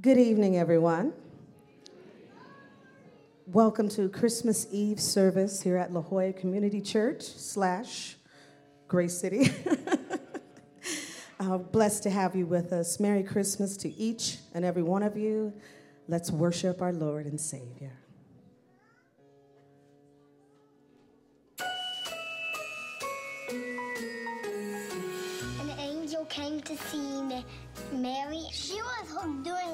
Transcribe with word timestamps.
Good 0.00 0.16
evening, 0.16 0.56
everyone. 0.56 1.12
Welcome 3.46 3.90
to 3.90 4.08
Christmas 4.08 4.66
Eve 4.72 4.98
service 4.98 5.60
here 5.60 5.76
at 5.76 5.92
La 5.92 6.00
Jolla 6.00 6.32
Community 6.32 6.80
Church 6.80 7.20
slash 7.22 8.16
Grace 8.88 9.18
City. 9.18 9.52
uh, 11.40 11.58
blessed 11.58 12.04
to 12.04 12.10
have 12.10 12.34
you 12.34 12.46
with 12.46 12.72
us. 12.72 12.98
Merry 13.00 13.22
Christmas 13.22 13.76
to 13.76 13.92
each 13.92 14.38
and 14.54 14.64
every 14.64 14.82
one 14.82 15.02
of 15.02 15.18
you. 15.18 15.52
Let's 16.08 16.30
worship 16.30 16.80
our 16.80 16.94
Lord 16.94 17.26
and 17.26 17.38
Savior. 17.38 17.92
An 25.60 25.70
angel 25.78 26.24
came 26.24 26.62
to 26.62 26.76
see 26.78 27.22
Ma- 27.22 27.42
Mary. 27.92 28.46
She 28.52 28.80
was 28.80 29.02
doing 29.44 29.71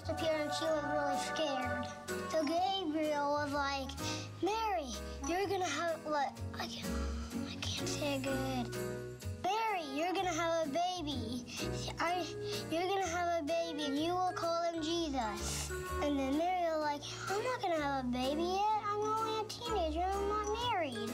just 0.00 0.10
appeared 0.10 0.40
and 0.40 0.52
she 0.52 0.64
was 0.64 0.84
really 0.92 1.18
scared. 1.18 1.86
So 2.30 2.42
Gabriel 2.44 3.30
was 3.32 3.52
like, 3.52 3.88
Mary, 4.42 4.88
you're 5.28 5.48
gonna 5.48 5.64
have, 5.64 5.98
like, 6.06 6.30
I 6.58 6.66
can't, 6.66 6.88
I 7.50 7.54
can't 7.56 7.88
say 7.88 8.20
good. 8.22 8.76
Mary, 9.42 9.84
you're 9.94 10.12
gonna 10.12 10.32
have 10.32 10.66
a 10.66 10.70
baby. 10.70 11.44
I, 11.98 12.24
you're 12.70 12.88
gonna 12.88 13.06
have 13.06 13.42
a 13.42 13.46
baby, 13.46 13.84
and 13.84 13.98
you 13.98 14.12
will 14.12 14.32
call 14.34 14.62
him 14.72 14.82
Jesus. 14.82 15.70
And 16.02 16.18
then 16.18 16.38
Mary 16.38 16.64
was 16.70 16.82
like, 16.82 17.02
I'm 17.28 17.42
not 17.42 17.62
gonna 17.62 17.82
have 17.82 18.04
a 18.04 18.08
baby 18.08 18.42
yet. 18.42 18.82
I'm 18.88 19.00
only 19.00 19.40
a 19.40 19.44
teenager. 19.44 20.06
I'm 20.06 20.28
not 20.28 20.72
married. 20.72 21.10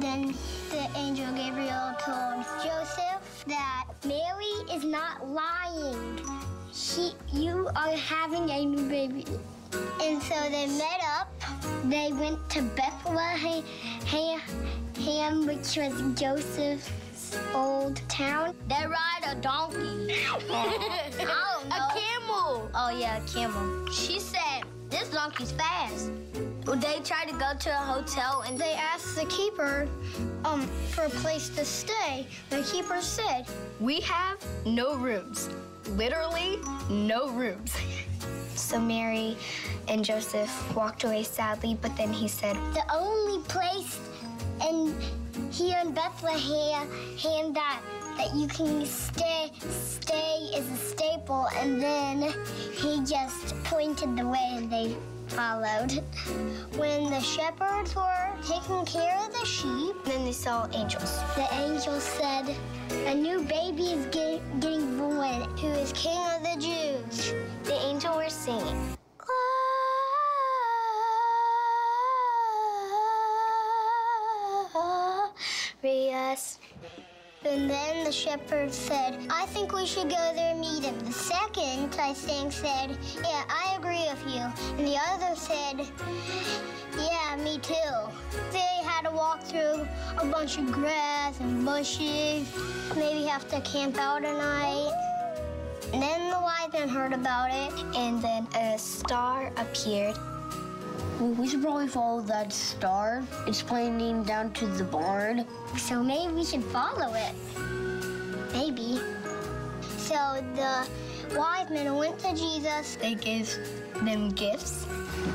Then 0.00 0.34
the 0.70 0.88
angel 0.96 1.32
Gabriel 1.34 1.94
told 2.00 2.44
Joseph 2.64 3.44
that 3.46 3.86
Mary 4.04 4.74
is 4.74 4.84
not 4.84 5.28
lying. 5.28 6.49
She, 6.72 7.12
you 7.32 7.68
are 7.74 7.96
having 7.96 8.48
a 8.50 8.64
new 8.64 8.88
baby. 8.88 9.24
And 10.00 10.22
so 10.22 10.34
they 10.50 10.66
met 10.66 11.00
up. 11.18 11.28
They 11.84 12.12
went 12.12 12.48
to 12.50 12.62
Bethlehem, 12.62 13.62
which 15.46 15.76
was 15.76 16.20
Joseph's 16.20 16.90
old 17.54 18.00
town. 18.08 18.54
They 18.68 18.86
ride 18.86 19.24
a 19.26 19.34
donkey. 19.36 19.78
I 20.14 21.58
don't 21.58 21.68
know. 21.68 21.76
A 21.76 21.92
camel. 21.94 22.70
Oh 22.74 22.90
yeah, 22.96 23.22
a 23.22 23.28
camel. 23.28 23.86
She 23.92 24.18
said, 24.20 24.62
this 24.90 25.08
donkey's 25.10 25.52
fast. 25.52 26.10
Well, 26.66 26.76
they 26.76 27.00
tried 27.00 27.28
to 27.28 27.34
go 27.34 27.52
to 27.58 27.70
a 27.70 27.82
hotel 27.82 28.44
and 28.46 28.58
they 28.58 28.74
asked 28.74 29.16
the 29.16 29.24
keeper 29.26 29.88
um, 30.44 30.66
for 30.90 31.04
a 31.04 31.10
place 31.10 31.48
to 31.50 31.64
stay. 31.64 32.26
The 32.50 32.62
keeper 32.62 33.00
said, 33.00 33.46
We 33.80 34.00
have 34.00 34.44
no 34.66 34.96
rooms. 34.96 35.48
Literally, 35.96 36.58
no 36.88 37.30
rooms. 37.30 37.74
So 38.56 38.78
Mary 38.78 39.36
and 39.88 40.04
Joseph 40.04 40.76
walked 40.76 41.02
away 41.04 41.22
sadly, 41.22 41.78
but 41.80 41.96
then 41.96 42.12
he 42.12 42.28
said, 42.28 42.56
The 42.74 42.84
only 42.92 43.42
place 43.44 43.98
in 44.68 44.94
here 45.50 45.78
in 45.82 45.92
Bethlehem 45.92 46.88
hand 47.16 47.56
that 47.56 47.80
that 48.16 48.34
you 48.34 48.46
can 48.48 48.84
stay 48.84 49.50
stay 49.58 50.50
is 50.54 50.68
a 50.70 50.76
staple 50.76 51.48
and 51.56 51.80
then 51.80 52.34
he 52.74 53.00
just 53.04 53.54
pointed 53.64 54.16
the 54.16 54.26
way 54.26 54.50
and 54.56 54.70
they 54.70 54.94
followed. 55.30 55.92
When 56.76 57.10
the 57.10 57.20
shepherds 57.20 57.94
were 57.94 58.32
taking 58.42 58.84
care 58.84 59.16
of 59.24 59.32
the 59.32 59.46
sheep, 59.46 59.96
then 60.04 60.24
they 60.24 60.32
saw 60.32 60.68
angels. 60.72 61.18
The 61.36 61.46
angels 61.54 62.02
said, 62.02 62.54
A 63.06 63.14
new 63.14 63.42
baby 63.44 63.92
is 63.92 64.06
get, 64.06 64.40
getting 64.60 64.98
born 64.98 65.42
who 65.58 65.68
is 65.68 65.92
king 65.92 66.18
of 66.34 66.42
the 66.42 66.56
Jews. 66.60 67.34
The 67.64 67.74
angel 67.86 68.16
were 68.16 68.28
singing. 68.28 68.96
Glorious. 75.82 76.58
And 77.42 77.70
then 77.70 78.04
the 78.04 78.12
shepherd 78.12 78.70
said, 78.70 79.18
I 79.30 79.46
think 79.46 79.72
we 79.72 79.86
should 79.86 80.10
go 80.10 80.32
there 80.34 80.50
and 80.50 80.60
meet 80.60 80.84
him. 80.84 80.98
The 81.00 81.12
second, 81.12 81.96
I 81.98 82.12
think, 82.12 82.52
said, 82.52 82.98
Yeah, 83.16 83.44
I 83.48 83.76
agree 83.78 84.06
with 84.10 84.22
you. 84.26 84.42
And 84.76 84.86
the 84.86 84.98
other 85.08 85.34
said, 85.34 85.88
Yeah, 86.98 87.36
me 87.42 87.58
too. 87.58 87.74
They 88.52 88.84
had 88.84 89.08
to 89.08 89.10
walk 89.10 89.42
through 89.42 89.88
a 90.18 90.26
bunch 90.26 90.58
of 90.58 90.70
grass 90.70 91.40
and 91.40 91.64
bushes, 91.64 92.46
maybe 92.94 93.24
have 93.24 93.48
to 93.48 93.60
camp 93.62 93.96
out 93.96 94.22
a 94.22 94.32
night. 94.34 94.92
And 95.94 96.02
then 96.02 96.30
the 96.30 96.40
wise 96.40 96.70
men 96.74 96.90
heard 96.90 97.14
about 97.14 97.48
it, 97.50 97.72
And 97.96 98.20
then 98.20 98.48
a 98.54 98.78
star 98.78 99.50
appeared. 99.56 100.14
We 101.20 101.46
should 101.48 101.60
probably 101.60 101.86
follow 101.86 102.22
that 102.22 102.50
star. 102.50 103.22
It's 103.46 103.60
pointing 103.60 104.24
down 104.24 104.54
to 104.54 104.66
the 104.66 104.84
barn. 104.84 105.44
so 105.76 106.02
maybe 106.02 106.32
we 106.32 106.44
should 106.46 106.64
follow 106.64 107.12
it. 107.12 107.34
Maybe. 108.54 108.98
So 109.98 110.42
the 110.54 110.88
wise 111.36 111.68
men 111.68 111.94
went 111.94 112.18
to 112.20 112.34
Jesus. 112.34 112.96
They 112.96 113.16
gave 113.16 113.54
them 114.02 114.30
gifts. 114.30 114.86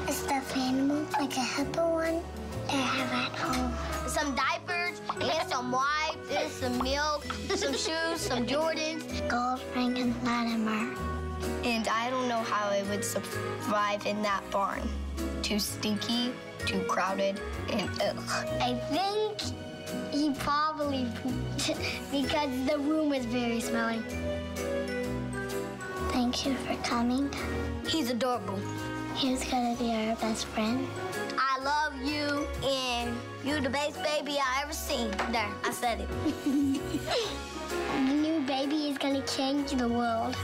A 0.07 0.11
stuffed 0.11 0.57
animal, 0.57 1.05
like 1.19 1.37
a 1.37 1.45
hippo 1.53 1.93
one, 1.93 2.23
they 2.65 2.81
have 2.81 3.13
at 3.13 3.37
home. 3.37 3.71
Some 4.07 4.35
diapers 4.35 4.99
and 5.21 5.47
some 5.47 5.71
wipes 5.71 6.31
and 6.31 6.51
some 6.51 6.77
milk, 6.81 7.23
some 7.55 7.73
shoes, 7.73 8.21
some 8.21 8.47
Jordans. 8.47 9.05
Gold 9.29 9.61
ring 9.75 9.95
and 9.99 10.15
Latimer. 10.23 11.14
And 11.63 11.87
I 11.87 12.09
don't 12.09 12.27
know 12.27 12.41
how 12.41 12.69
I 12.69 12.83
would 12.83 13.03
survive 13.03 14.05
in 14.05 14.21
that 14.21 14.43
barn. 14.51 14.81
Too 15.41 15.59
stinky, 15.59 16.31
too 16.65 16.81
crowded, 16.81 17.39
and 17.71 17.89
ugh. 18.01 18.17
I 18.61 18.75
think 18.89 19.55
he 20.11 20.31
probably 20.33 21.07
pooped 21.21 21.79
because 22.11 22.49
the 22.67 22.77
room 22.79 23.09
was 23.09 23.25
very 23.25 23.59
smelly. 23.59 24.01
Thank 26.11 26.45
you 26.45 26.55
for 26.55 26.75
coming. 26.83 27.29
He's 27.87 28.09
adorable. 28.09 28.59
He's 29.15 29.43
gonna 29.45 29.75
be 29.77 29.91
our 29.91 30.15
best 30.15 30.45
friend. 30.47 30.87
I 31.37 31.59
love 31.63 31.95
you, 32.01 32.47
and 32.67 33.15
you're 33.45 33.61
the 33.61 33.69
best 33.69 34.01
baby 34.03 34.37
I 34.39 34.61
ever 34.63 34.73
seen. 34.73 35.11
There, 35.31 35.49
I 35.63 35.71
said 35.71 36.01
it. 36.01 36.09
The 37.95 38.13
new 38.13 38.41
baby 38.41 38.89
is 38.89 38.97
gonna 38.97 39.25
change 39.25 39.71
the 39.71 39.87
world. 39.87 40.35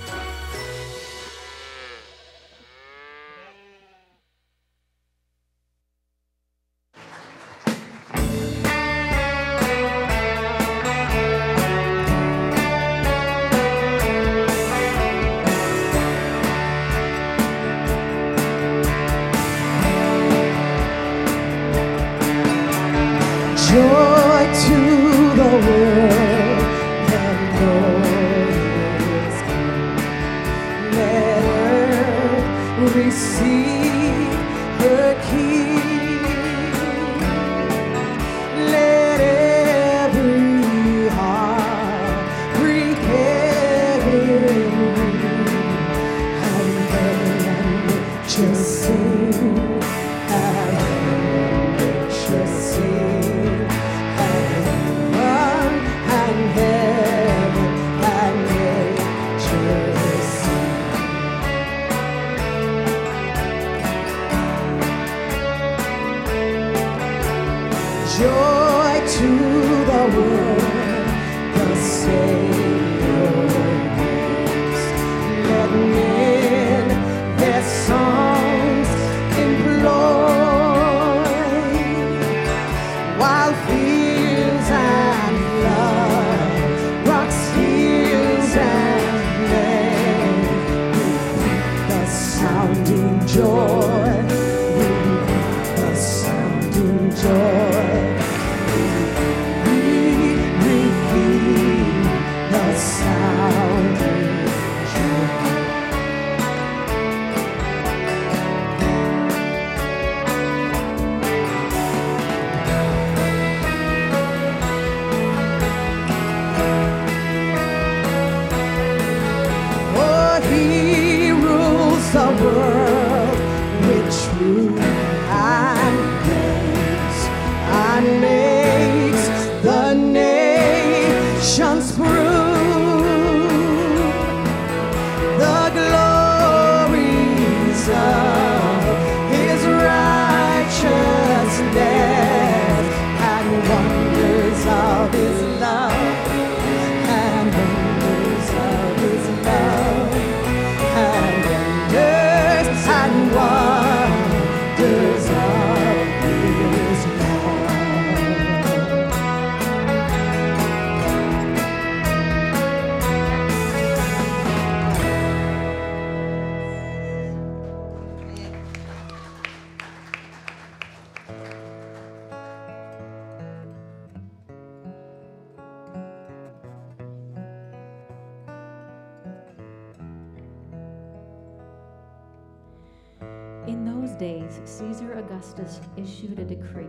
In 183.67 183.85
those 183.85 184.11
days, 184.17 184.59
Caesar 184.65 185.13
Augustus 185.19 185.79
issued 185.95 186.39
a 186.39 186.45
decree 186.45 186.87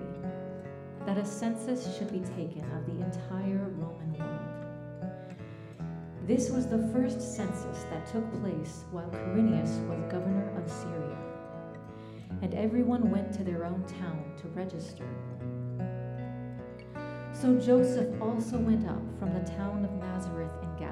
that 1.05 1.19
a 1.19 1.25
census 1.25 1.97
should 1.99 2.11
be 2.11 2.21
taken 2.21 2.65
of 2.73 2.87
the 2.87 3.05
entire 3.05 3.69
Roman 3.77 4.15
world. 4.15 4.53
This 6.27 6.49
was 6.49 6.67
the 6.67 6.89
first 6.93 7.21
census 7.21 7.83
that 7.91 8.07
took 8.07 8.25
place 8.41 8.87
while 8.91 9.11
Quirinius 9.11 9.87
was 9.87 10.11
governor 10.11 10.51
of 10.57 10.71
Syria, 10.71 11.19
and 12.41 12.55
everyone 12.55 13.11
went 13.11 13.35
to 13.35 13.45
their 13.45 13.67
own 13.67 13.85
town 13.85 14.25
to 14.41 14.49
register. 14.49 15.09
So 17.35 17.59
Joseph 17.59 18.21
also 18.23 18.57
went 18.57 18.89
up 18.89 19.03
from 19.19 19.35
the 19.35 19.51
town 19.53 19.85
of 19.85 19.93
Nazareth 19.93 20.53
in 20.63 20.77
Galilee 20.77 20.92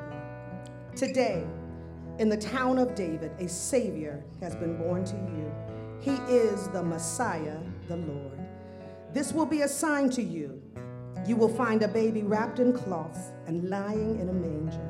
Today, 1.01 1.43
in 2.19 2.29
the 2.29 2.37
town 2.37 2.77
of 2.77 2.93
David, 2.93 3.31
a 3.39 3.49
Savior 3.49 4.23
has 4.39 4.55
been 4.55 4.77
born 4.77 5.03
to 5.05 5.15
you. 5.15 5.51
He 5.99 6.11
is 6.31 6.67
the 6.67 6.83
Messiah, 6.83 7.57
the 7.87 7.95
Lord. 7.95 8.39
This 9.11 9.33
will 9.33 9.47
be 9.47 9.63
a 9.63 9.67
sign 9.67 10.11
to 10.11 10.21
you. 10.21 10.61
You 11.25 11.37
will 11.37 11.49
find 11.49 11.81
a 11.81 11.87
baby 11.87 12.21
wrapped 12.21 12.59
in 12.59 12.71
cloths 12.71 13.31
and 13.47 13.67
lying 13.67 14.19
in 14.19 14.29
a 14.29 14.31
manger. 14.31 14.87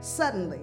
Suddenly, 0.00 0.60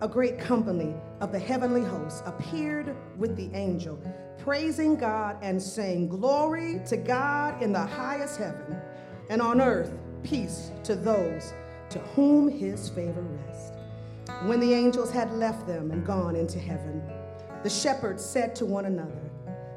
a 0.00 0.08
great 0.08 0.40
company 0.40 0.92
of 1.20 1.30
the 1.30 1.38
heavenly 1.38 1.84
hosts 1.84 2.24
appeared 2.26 2.96
with 3.16 3.36
the 3.36 3.48
angel, 3.56 3.96
praising 4.38 4.96
God 4.96 5.36
and 5.40 5.62
saying, 5.62 6.08
Glory 6.08 6.80
to 6.88 6.96
God 6.96 7.62
in 7.62 7.72
the 7.72 7.86
highest 7.86 8.38
heaven, 8.38 8.76
and 9.30 9.40
on 9.40 9.60
earth, 9.60 9.92
peace 10.24 10.72
to 10.82 10.96
those 10.96 11.52
to 11.90 11.98
whom 11.98 12.48
his 12.48 12.88
favor 12.88 13.22
rests. 13.22 13.72
When 14.44 14.60
the 14.60 14.74
angels 14.74 15.10
had 15.10 15.32
left 15.32 15.66
them 15.66 15.90
and 15.90 16.06
gone 16.06 16.36
into 16.36 16.58
heaven, 16.58 17.02
the 17.62 17.70
shepherds 17.70 18.24
said 18.24 18.54
to 18.56 18.66
one 18.66 18.84
another, 18.84 19.30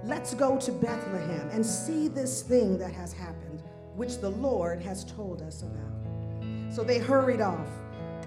Let's 0.03 0.34
go 0.34 0.58
to 0.58 0.72
Bethlehem 0.72 1.50
and 1.51 1.65
see 1.65 2.08
this 2.08 2.41
thing 2.41 2.77
that 2.80 2.91
has 2.91 3.13
happened, 3.13 3.63
which 3.96 4.18
the 4.18 4.30
Lord 4.30 4.82
has 4.82 5.06
told 5.06 5.41
us 5.41 5.62
about. 5.62 6.74
So 6.74 6.84
they 6.84 7.00
hurried 7.00 7.41
off 7.41 7.68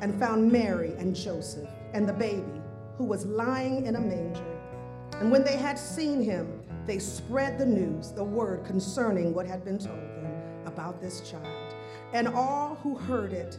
and 0.00 0.18
found 0.18 0.50
Mary 0.50 0.92
and 0.98 1.14
Joseph 1.14 1.68
and 1.92 2.08
the 2.08 2.12
baby, 2.12 2.62
who 2.96 3.04
was 3.04 3.26
lying 3.26 3.86
in 3.86 3.96
a 3.96 4.00
manger. 4.00 4.60
And 5.20 5.30
when 5.30 5.44
they 5.44 5.56
had 5.56 5.78
seen 5.78 6.22
him, 6.22 6.62
they 6.86 6.98
spread 6.98 7.58
the 7.58 7.66
news, 7.66 8.12
the 8.12 8.24
word 8.24 8.64
concerning 8.64 9.34
what 9.34 9.46
had 9.46 9.64
been 9.64 9.78
told 9.78 9.98
them 9.98 10.42
about 10.66 11.00
this 11.00 11.28
child. 11.28 11.74
And 12.12 12.28
all 12.28 12.76
who 12.82 12.96
heard 12.96 13.32
it 13.32 13.58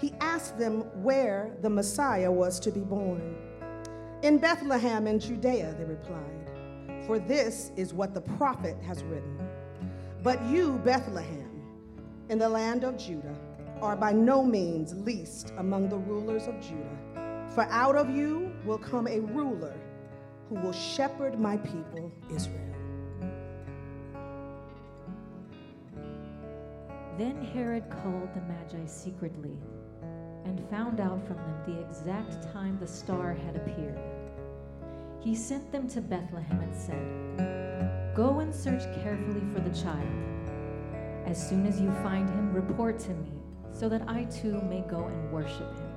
he 0.00 0.14
asked 0.20 0.58
them 0.58 0.80
where 1.02 1.54
the 1.60 1.68
Messiah 1.70 2.30
was 2.30 2.58
to 2.60 2.70
be 2.70 2.80
born. 2.80 3.36
In 4.22 4.38
Bethlehem 4.38 5.06
in 5.06 5.20
Judea, 5.20 5.74
they 5.78 5.84
replied, 5.84 6.50
for 7.06 7.18
this 7.18 7.72
is 7.76 7.92
what 7.92 8.14
the 8.14 8.20
prophet 8.20 8.76
has 8.82 9.02
written. 9.02 9.38
But 10.22 10.42
you, 10.44 10.80
Bethlehem, 10.84 11.62
in 12.28 12.38
the 12.38 12.48
land 12.48 12.84
of 12.84 12.96
Judah, 12.96 13.36
are 13.82 13.96
by 13.96 14.12
no 14.12 14.42
means 14.42 14.94
least 14.94 15.52
among 15.58 15.88
the 15.88 15.96
rulers 15.96 16.46
of 16.46 16.60
Judah. 16.60 17.48
For 17.54 17.64
out 17.64 17.96
of 17.96 18.10
you 18.10 18.52
will 18.64 18.78
come 18.78 19.06
a 19.06 19.20
ruler 19.20 19.74
who 20.48 20.56
will 20.56 20.72
shepherd 20.72 21.38
my 21.40 21.56
people, 21.56 22.12
Israel. 22.34 22.56
Then 27.18 27.42
Herod 27.52 27.84
called 27.90 28.28
the 28.34 28.40
Magi 28.42 28.86
secretly 28.86 29.56
and 30.50 30.68
found 30.68 30.98
out 30.98 31.24
from 31.28 31.36
them 31.36 31.62
the 31.64 31.80
exact 31.80 32.52
time 32.52 32.76
the 32.80 32.86
star 32.86 33.34
had 33.34 33.54
appeared. 33.54 34.00
He 35.20 35.32
sent 35.36 35.70
them 35.70 35.86
to 35.90 36.00
Bethlehem 36.00 36.60
and 36.60 36.74
said, 36.74 38.16
Go 38.16 38.40
and 38.40 38.52
search 38.52 38.82
carefully 39.00 39.42
for 39.54 39.60
the 39.60 39.70
child. 39.80 40.08
As 41.24 41.48
soon 41.48 41.66
as 41.66 41.80
you 41.80 41.92
find 42.02 42.28
him, 42.28 42.52
report 42.52 42.98
to 43.00 43.10
me, 43.10 43.30
so 43.70 43.88
that 43.88 44.02
I 44.08 44.24
too 44.24 44.60
may 44.62 44.80
go 44.90 45.04
and 45.04 45.32
worship 45.32 45.72
him. 45.78 45.92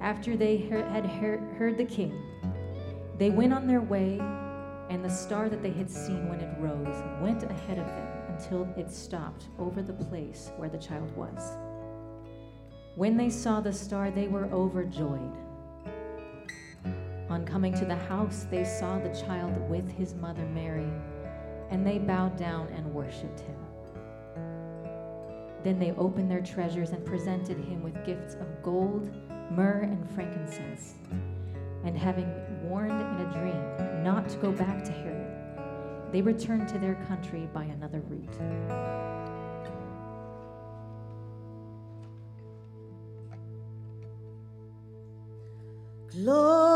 After 0.00 0.36
they 0.36 0.58
had 0.58 1.04
heard 1.04 1.76
the 1.76 1.84
king, 1.84 2.14
they 3.18 3.30
went 3.30 3.52
on 3.52 3.66
their 3.66 3.80
way, 3.80 4.20
and 4.90 5.04
the 5.04 5.10
star 5.10 5.48
that 5.48 5.60
they 5.60 5.72
had 5.72 5.90
seen 5.90 6.28
when 6.28 6.40
it 6.40 6.56
rose 6.60 7.02
went 7.20 7.42
ahead 7.42 7.78
of 7.78 7.86
them 7.86 8.08
until 8.28 8.68
it 8.76 8.92
stopped 8.92 9.46
over 9.58 9.82
the 9.82 9.92
place 9.92 10.52
where 10.56 10.68
the 10.68 10.78
child 10.78 11.10
was. 11.16 11.56
When 12.94 13.16
they 13.16 13.30
saw 13.30 13.60
the 13.60 13.72
star, 13.72 14.10
they 14.10 14.28
were 14.28 14.44
overjoyed. 14.52 15.32
On 17.30 17.46
coming 17.46 17.72
to 17.72 17.86
the 17.86 17.96
house, 17.96 18.46
they 18.50 18.64
saw 18.64 18.98
the 18.98 19.08
child 19.14 19.58
with 19.70 19.90
his 19.90 20.14
mother 20.14 20.44
Mary, 20.44 20.92
and 21.70 21.86
they 21.86 21.98
bowed 21.98 22.36
down 22.36 22.68
and 22.68 22.92
worshiped 22.92 23.40
him. 23.40 23.56
Then 25.62 25.78
they 25.78 25.92
opened 25.92 26.30
their 26.30 26.42
treasures 26.42 26.90
and 26.90 27.02
presented 27.06 27.56
him 27.56 27.82
with 27.82 28.04
gifts 28.04 28.34
of 28.34 28.62
gold, 28.62 29.10
myrrh, 29.50 29.84
and 29.84 30.10
frankincense. 30.10 30.96
And 31.84 31.96
having 31.96 32.30
warned 32.62 32.92
in 32.92 33.26
a 33.26 33.32
dream 33.32 34.04
not 34.04 34.28
to 34.28 34.36
go 34.36 34.52
back 34.52 34.84
to 34.84 34.92
Herod, 34.92 36.12
they 36.12 36.20
returned 36.20 36.68
to 36.68 36.78
their 36.78 36.96
country 37.06 37.48
by 37.54 37.64
another 37.64 38.00
route. 38.00 39.11
Glory, 46.12 46.71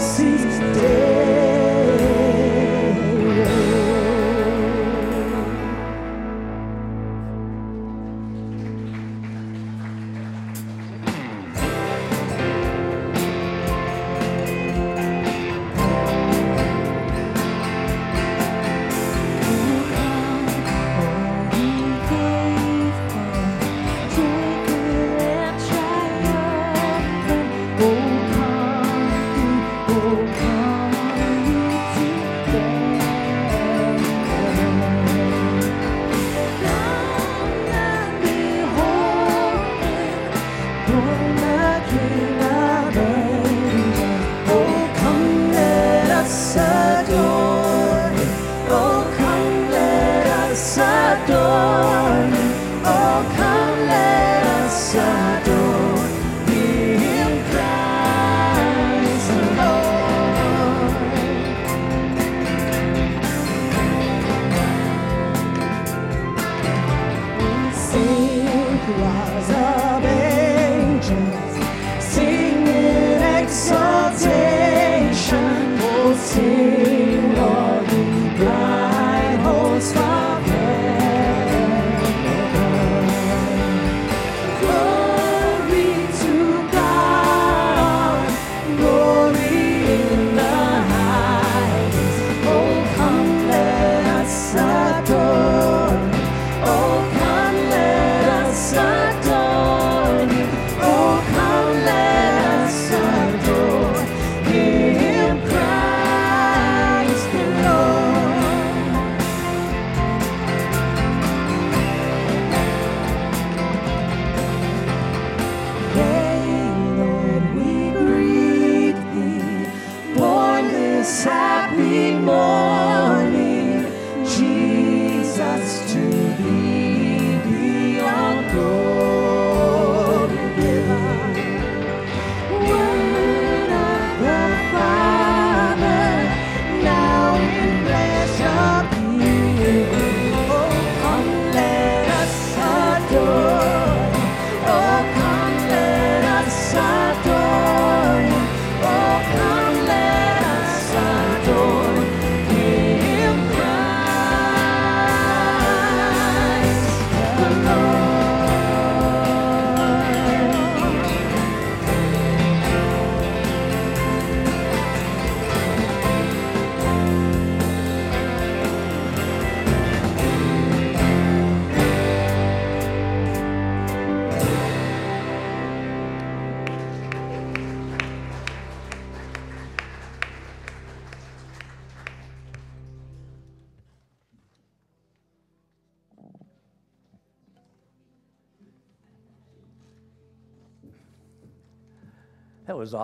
next 0.00 0.39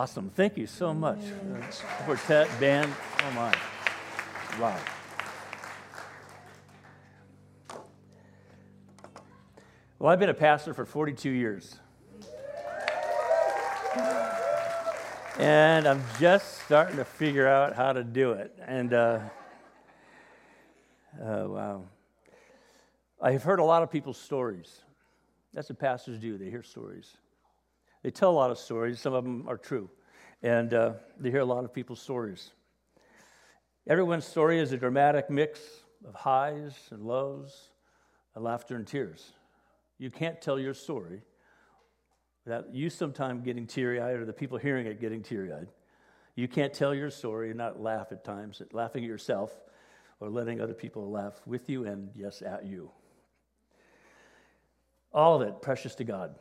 awesome. 0.07 0.31
Thank 0.37 0.57
you 0.57 0.69
so 0.69 0.95
much. 0.95 1.19
Uh, 1.19 2.05
Quartet, 2.05 2.49
band, 2.61 2.95
oh 3.25 3.31
my. 3.33 3.53
Wow. 4.61 4.79
Well, 9.99 10.13
I've 10.13 10.21
been 10.21 10.29
a 10.29 10.35
pastor 10.35 10.75
for 10.75 10.85
42 10.85 11.29
years. 11.31 11.81
And 15.41 15.89
I'm 15.89 16.05
just 16.21 16.63
starting 16.63 16.99
to 16.99 17.05
figure 17.05 17.49
out 17.49 17.75
how 17.75 17.93
to 17.93 18.05
do 18.05 18.31
it. 18.31 18.57
And, 18.65 18.95
uh, 18.95 19.19
uh, 21.21 21.47
wow. 21.49 21.83
I've 23.21 23.43
heard 23.43 23.59
a 23.59 23.65
lot 23.65 23.83
of 23.83 23.91
people's 23.91 24.19
stories. 24.19 24.83
That's 25.53 25.69
what 25.69 25.81
pastors 25.81 26.21
do, 26.21 26.39
they 26.39 26.49
hear 26.49 26.63
stories. 26.63 27.17
They 28.05 28.13
tell 28.13 28.31
a 28.31 28.39
lot 28.39 28.53
of 28.53 28.59
stories. 28.59 29.01
Some 29.01 29.13
of 29.13 29.25
them 29.25 29.49
are 29.49 29.59
true. 29.59 29.91
And 30.47 30.75
uh, 30.75 30.93
they 31.19 31.33
hear 31.33 31.41
a 31.41 31.45
lot 31.45 31.65
of 31.65 31.73
people's 31.75 32.01
stories. 32.01 32.53
Everyone's 33.89 34.25
story 34.25 34.61
is 34.61 34.71
a 34.71 34.77
dramatic 34.77 35.29
mix 35.29 35.59
of 36.07 36.15
highs 36.15 36.73
and 36.93 37.03
lows, 37.03 37.71
laughter 38.37 38.77
and 38.77 38.87
tears. 38.87 39.33
You 39.99 40.09
can't 40.09 40.41
tell 40.41 40.57
your 40.57 40.73
story 40.73 41.23
without 42.45 42.73
you 42.73 42.91
sometime 42.91 43.43
getting 43.43 43.67
teary 43.67 44.01
eyed 44.01 44.21
or 44.21 44.25
the 44.25 44.33
people 44.33 44.57
hearing 44.57 44.87
it 44.87 45.01
getting 45.01 45.21
teary 45.21 45.53
eyed. 45.53 45.67
You 46.37 46.47
can't 46.47 46.73
tell 46.73 46.95
your 46.95 47.11
story 47.11 47.49
and 47.49 47.59
not 47.59 47.81
laugh 47.83 48.13
at 48.13 48.23
times, 48.23 48.63
laughing 48.71 49.03
at 49.03 49.09
yourself 49.09 49.51
or 50.21 50.31
letting 50.31 50.61
other 50.61 50.75
people 50.75 51.11
laugh 51.11 51.43
with 51.45 51.69
you 51.69 51.87
and, 51.87 52.11
yes, 52.15 52.41
at 52.41 52.65
you. 52.65 52.93
All 55.13 55.35
of 55.35 55.43
it 55.43 55.61
precious 55.61 55.97
to 55.97 56.05
God. 56.05 56.37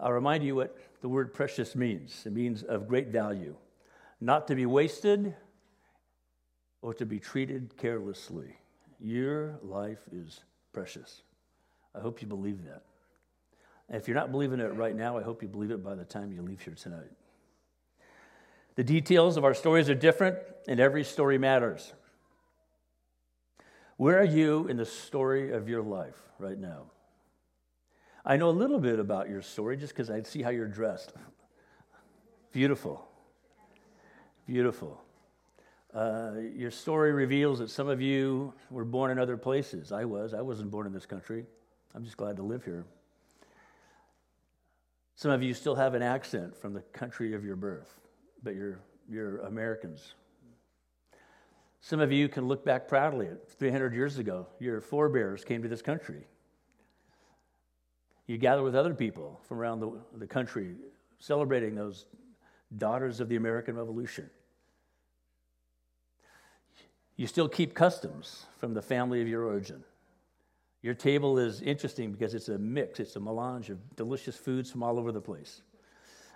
I'll 0.00 0.12
remind 0.12 0.44
you 0.44 0.54
what 0.54 0.76
the 1.00 1.08
word 1.08 1.32
precious 1.32 1.74
means 1.74 2.24
it 2.26 2.32
means 2.32 2.62
of 2.62 2.88
great 2.88 3.08
value, 3.08 3.56
not 4.20 4.46
to 4.48 4.54
be 4.54 4.66
wasted 4.66 5.34
or 6.82 6.94
to 6.94 7.06
be 7.06 7.18
treated 7.18 7.76
carelessly. 7.76 8.56
Your 9.00 9.58
life 9.62 10.00
is 10.12 10.40
precious. 10.72 11.22
I 11.94 12.00
hope 12.00 12.20
you 12.20 12.28
believe 12.28 12.64
that. 12.64 12.82
And 13.88 14.00
if 14.00 14.08
you're 14.08 14.16
not 14.16 14.32
believing 14.32 14.60
it 14.60 14.74
right 14.74 14.94
now, 14.94 15.16
I 15.16 15.22
hope 15.22 15.42
you 15.42 15.48
believe 15.48 15.70
it 15.70 15.82
by 15.82 15.94
the 15.94 16.04
time 16.04 16.32
you 16.32 16.42
leave 16.42 16.60
here 16.60 16.74
tonight. 16.74 17.10
The 18.74 18.84
details 18.84 19.36
of 19.36 19.44
our 19.44 19.54
stories 19.54 19.88
are 19.88 19.94
different, 19.94 20.38
and 20.68 20.80
every 20.80 21.04
story 21.04 21.38
matters. 21.38 21.92
Where 23.96 24.18
are 24.18 24.24
you 24.24 24.68
in 24.68 24.76
the 24.76 24.84
story 24.84 25.52
of 25.52 25.68
your 25.68 25.82
life 25.82 26.20
right 26.38 26.58
now? 26.58 26.90
I 28.28 28.36
know 28.36 28.50
a 28.50 28.50
little 28.50 28.80
bit 28.80 28.98
about 28.98 29.30
your 29.30 29.40
story 29.40 29.76
just 29.76 29.92
because 29.92 30.10
I 30.10 30.20
see 30.22 30.42
how 30.42 30.50
you're 30.50 30.66
dressed. 30.66 31.12
Beautiful. 32.50 33.06
Beautiful. 34.48 35.00
Uh, 35.94 36.32
your 36.54 36.72
story 36.72 37.12
reveals 37.12 37.60
that 37.60 37.70
some 37.70 37.88
of 37.88 38.02
you 38.02 38.52
were 38.68 38.84
born 38.84 39.12
in 39.12 39.20
other 39.20 39.36
places. 39.36 39.92
I 39.92 40.04
was. 40.04 40.34
I 40.34 40.40
wasn't 40.40 40.72
born 40.72 40.88
in 40.88 40.92
this 40.92 41.06
country. 41.06 41.46
I'm 41.94 42.04
just 42.04 42.16
glad 42.16 42.36
to 42.36 42.42
live 42.42 42.64
here. 42.64 42.84
Some 45.14 45.30
of 45.30 45.40
you 45.40 45.54
still 45.54 45.76
have 45.76 45.94
an 45.94 46.02
accent 46.02 46.56
from 46.56 46.74
the 46.74 46.80
country 46.80 47.32
of 47.32 47.44
your 47.44 47.56
birth, 47.56 48.00
but 48.42 48.56
you're, 48.56 48.80
you're 49.08 49.38
Americans. 49.42 50.14
Some 51.80 52.00
of 52.00 52.10
you 52.10 52.28
can 52.28 52.48
look 52.48 52.64
back 52.64 52.88
proudly 52.88 53.28
at 53.28 53.48
300 53.48 53.94
years 53.94 54.18
ago. 54.18 54.48
Your 54.58 54.80
forebears 54.80 55.44
came 55.44 55.62
to 55.62 55.68
this 55.68 55.80
country. 55.80 56.26
You 58.26 58.38
gather 58.38 58.62
with 58.62 58.74
other 58.74 58.94
people 58.94 59.40
from 59.46 59.58
around 59.58 59.80
the, 59.80 59.92
the 60.16 60.26
country 60.26 60.74
celebrating 61.18 61.74
those 61.74 62.06
daughters 62.76 63.20
of 63.20 63.28
the 63.28 63.36
American 63.36 63.76
Revolution. 63.76 64.28
You 67.16 67.26
still 67.26 67.48
keep 67.48 67.74
customs 67.74 68.44
from 68.58 68.74
the 68.74 68.82
family 68.82 69.22
of 69.22 69.28
your 69.28 69.44
origin. 69.44 69.82
Your 70.82 70.94
table 70.94 71.38
is 71.38 71.62
interesting 71.62 72.12
because 72.12 72.34
it's 72.34 72.48
a 72.48 72.58
mix, 72.58 73.00
it's 73.00 73.16
a 73.16 73.20
melange 73.20 73.70
of 73.70 73.96
delicious 73.96 74.36
foods 74.36 74.70
from 74.70 74.82
all 74.82 74.98
over 74.98 75.12
the 75.12 75.20
place. 75.20 75.62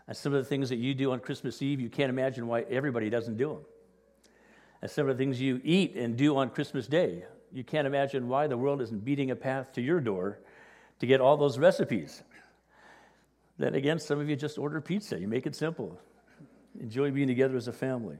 And 0.08 0.16
some 0.16 0.32
of 0.32 0.42
the 0.42 0.48
things 0.48 0.68
that 0.70 0.76
you 0.76 0.94
do 0.94 1.12
on 1.12 1.20
Christmas 1.20 1.60
Eve, 1.60 1.80
you 1.80 1.90
can't 1.90 2.10
imagine 2.10 2.46
why 2.46 2.62
everybody 2.62 3.10
doesn't 3.10 3.36
do 3.36 3.48
them. 3.48 3.64
And 4.82 4.90
some 4.90 5.08
of 5.08 5.16
the 5.16 5.22
things 5.22 5.40
you 5.40 5.60
eat 5.62 5.94
and 5.94 6.16
do 6.16 6.36
on 6.36 6.48
Christmas 6.48 6.86
Day, 6.86 7.24
you 7.52 7.62
can't 7.62 7.86
imagine 7.86 8.28
why 8.28 8.46
the 8.46 8.56
world 8.56 8.80
isn't 8.80 9.04
beating 9.04 9.30
a 9.30 9.36
path 9.36 9.72
to 9.74 9.82
your 9.82 10.00
door 10.00 10.38
to 11.00 11.06
get 11.06 11.20
all 11.20 11.36
those 11.36 11.58
recipes. 11.58 12.22
Then 13.58 13.74
again, 13.74 13.98
some 13.98 14.20
of 14.20 14.28
you 14.28 14.36
just 14.36 14.58
order 14.58 14.80
pizza. 14.80 15.18
You 15.18 15.28
make 15.28 15.46
it 15.46 15.54
simple. 15.54 15.98
Enjoy 16.80 17.10
being 17.10 17.28
together 17.28 17.56
as 17.56 17.68
a 17.68 17.72
family. 17.72 18.16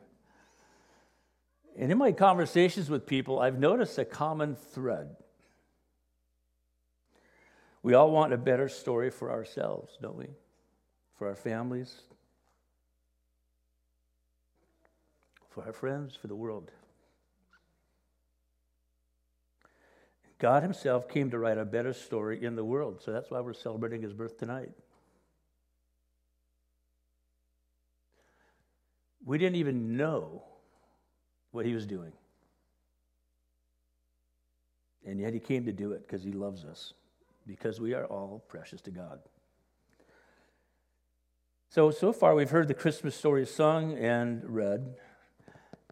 And 1.79 1.93
in 1.93 1.99
my 1.99 2.13
conversations 2.13 2.91
with 2.91 3.07
people, 3.07 3.39
I've 3.39 3.59
noticed 3.59 3.97
a 3.99 4.05
common 4.05 4.57
thread. 4.57 5.17
We 7.83 7.95
all 7.95 8.11
want 8.11 8.33
a 8.33 8.39
better 8.39 8.69
story 8.69 9.11
for 9.11 9.31
ourselves, 9.31 9.97
don't 10.03 10.17
we? 10.17 10.27
For 11.17 11.29
our 11.29 11.37
families, 11.37 11.95
for 15.49 15.65
our 15.65 15.73
friends, 15.73 16.15
for 16.15 16.27
the 16.27 16.35
world. 16.35 16.71
God 20.41 20.63
Himself 20.63 21.09
came 21.09 21.31
to 21.31 21.39
write 21.39 21.59
a 21.59 21.65
better 21.65 21.93
story 21.93 22.43
in 22.43 22.57
the 22.57 22.65
world, 22.65 23.03
so 23.05 23.13
that's 23.13 23.31
why 23.31 23.41
we're 23.41 23.53
celebrating 23.53 24.03
His 24.03 24.13
birth 24.13 24.39
tonight. 24.39 24.71
We 29.25 29.39
didn't 29.39 29.57
even 29.57 29.97
know 29.97 30.43
what 31.53 31.67
he 31.67 31.75
was 31.75 31.87
doing. 31.87 32.13
And 35.07 35.21
yet 35.21 35.33
he 35.33 35.41
came 35.41 35.65
to 35.67 35.73
do 35.73 35.93
it 35.93 36.07
because 36.07 36.23
he 36.23 36.33
loves 36.33 36.65
us, 36.65 36.95
because 37.47 37.81
we 37.81 37.95
are 37.95 38.07
all 38.07 38.45
precious 38.49 38.81
to 38.83 38.91
God. 38.91 39.21
So, 41.69 41.91
so 41.91 42.13
far 42.13 42.35
we've 42.35 42.51
heard 42.51 42.69
the 42.69 42.75
Christmas 42.75 43.15
story 43.15 43.47
sung 43.47 43.97
and 43.97 44.43
read, 44.45 44.97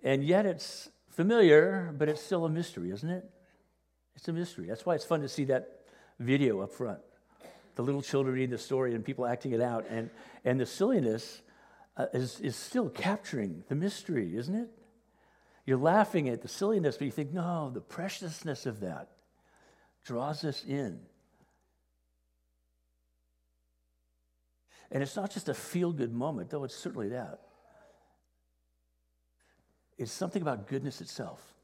and 0.03 0.25
yet 0.25 0.45
it's 0.45 0.91
familiar, 1.09 1.95
but 1.97 2.09
it's 2.09 2.23
still 2.23 2.45
a 2.45 2.51
mystery, 2.51 2.91
isn't 2.91 3.09
it? 3.09 3.31
It's 4.19 4.27
a 4.27 4.33
mystery. 4.33 4.67
That's 4.67 4.85
why 4.85 4.97
it's 4.97 5.05
fun 5.05 5.21
to 5.21 5.29
see 5.29 5.45
that 5.45 5.79
video 6.19 6.61
up 6.61 6.73
front. 6.73 6.99
The 7.77 7.83
little 7.83 8.03
children 8.03 8.35
reading 8.35 8.51
the 8.51 8.59
story 8.59 8.97
and 8.97 9.05
people 9.05 9.25
acting 9.25 9.53
it 9.53 9.61
out. 9.61 9.87
And, 9.89 10.11
and 10.45 10.59
the 10.59 10.67
silliness 10.67 11.41
uh, 11.97 12.07
is, 12.13 12.41
is 12.41 12.57
still 12.57 12.89
capturing 12.89 13.63
the 13.69 13.77
mystery, 13.77 14.37
isn't 14.37 14.55
it? 14.57 14.71
You're 15.67 15.79
laughing 15.79 16.29
at 16.29 16.43
the 16.43 16.49
silliness, 16.49 16.97
but 16.97 17.05
you 17.05 17.13
think, 17.13 17.33
no, 17.33 17.71
the 17.73 17.81
preciousness 17.81 18.67
of 18.67 18.81
that 18.81 19.09
draws 20.05 20.43
us 20.43 20.65
in. 20.65 20.99
And 24.91 25.01
it's 25.01 25.15
not 25.15 25.31
just 25.31 25.49
a 25.49 25.55
feel 25.55 25.93
good 25.93 26.13
moment, 26.13 26.51
though 26.51 26.65
it's 26.65 26.75
certainly 26.75 27.11
that. 27.11 27.39
It's 29.97 30.11
something 30.11 30.43
about 30.43 30.67
goodness 30.67 31.01
itself 31.01 31.55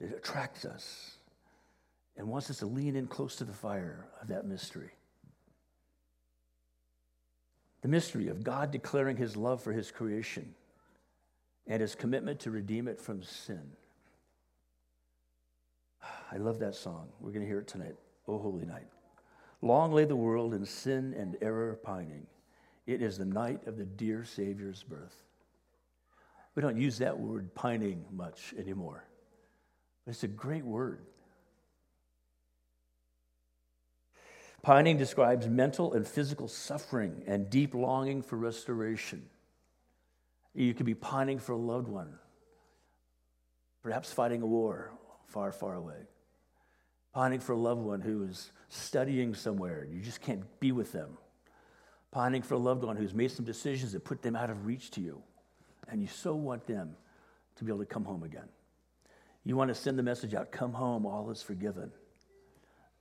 that 0.00 0.16
attracts 0.16 0.64
us 0.64 1.16
and 2.16 2.28
wants 2.28 2.50
us 2.50 2.58
to 2.58 2.66
lean 2.66 2.96
in 2.96 3.06
close 3.06 3.36
to 3.36 3.44
the 3.44 3.52
fire 3.52 4.06
of 4.20 4.28
that 4.28 4.46
mystery. 4.46 4.90
The 7.82 7.88
mystery 7.88 8.28
of 8.28 8.44
God 8.44 8.70
declaring 8.70 9.16
his 9.16 9.36
love 9.36 9.62
for 9.62 9.72
his 9.72 9.90
creation 9.90 10.54
and 11.66 11.80
his 11.80 11.94
commitment 11.94 12.40
to 12.40 12.50
redeem 12.50 12.88
it 12.88 13.00
from 13.00 13.22
sin. 13.22 13.62
I 16.32 16.36
love 16.36 16.58
that 16.58 16.74
song. 16.74 17.08
We're 17.20 17.30
going 17.30 17.42
to 17.42 17.48
hear 17.48 17.60
it 17.60 17.68
tonight. 17.68 17.94
O 18.28 18.38
Holy 18.38 18.66
Night. 18.66 18.86
Long 19.62 19.92
lay 19.92 20.04
the 20.04 20.16
world 20.16 20.54
in 20.54 20.64
sin 20.64 21.14
and 21.18 21.36
error 21.42 21.78
pining. 21.82 22.26
It 22.86 23.02
is 23.02 23.18
the 23.18 23.24
night 23.24 23.66
of 23.66 23.76
the 23.76 23.84
dear 23.84 24.24
Savior's 24.24 24.82
birth. 24.82 25.22
We 26.54 26.62
don't 26.62 26.76
use 26.76 26.98
that 26.98 27.18
word 27.18 27.54
pining 27.54 28.04
much 28.10 28.54
anymore, 28.58 29.04
but 30.04 30.12
it's 30.12 30.24
a 30.24 30.28
great 30.28 30.64
word. 30.64 31.00
Pining 34.62 34.98
describes 34.98 35.48
mental 35.48 35.94
and 35.94 36.06
physical 36.06 36.46
suffering 36.46 37.22
and 37.26 37.48
deep 37.48 37.74
longing 37.74 38.22
for 38.22 38.36
restoration. 38.36 39.24
You 40.54 40.74
could 40.74 40.86
be 40.86 40.94
pining 40.94 41.38
for 41.38 41.52
a 41.52 41.56
loved 41.56 41.88
one, 41.88 42.14
perhaps 43.82 44.12
fighting 44.12 44.42
a 44.42 44.46
war 44.46 44.92
far, 45.30 45.52
far 45.52 45.74
away. 45.74 46.08
Pining 47.14 47.40
for 47.40 47.52
a 47.52 47.56
loved 47.56 47.82
one 47.82 48.00
who 48.00 48.24
is 48.24 48.52
studying 48.68 49.34
somewhere, 49.34 49.86
you 49.90 50.00
just 50.00 50.20
can't 50.20 50.44
be 50.60 50.72
with 50.72 50.92
them. 50.92 51.16
Pining 52.10 52.42
for 52.42 52.54
a 52.54 52.58
loved 52.58 52.84
one 52.84 52.96
who's 52.96 53.14
made 53.14 53.30
some 53.30 53.44
decisions 53.44 53.92
that 53.92 54.04
put 54.04 54.22
them 54.22 54.36
out 54.36 54.50
of 54.50 54.66
reach 54.66 54.90
to 54.92 55.00
you, 55.00 55.22
and 55.88 56.02
you 56.02 56.08
so 56.08 56.34
want 56.34 56.66
them 56.66 56.96
to 57.56 57.64
be 57.64 57.70
able 57.70 57.80
to 57.80 57.86
come 57.86 58.04
home 58.04 58.24
again. 58.24 58.48
You 59.44 59.56
want 59.56 59.68
to 59.68 59.74
send 59.74 59.98
the 59.98 60.02
message 60.02 60.34
out 60.34 60.52
come 60.52 60.72
home, 60.72 61.06
all 61.06 61.30
is 61.30 61.42
forgiven. 61.42 61.90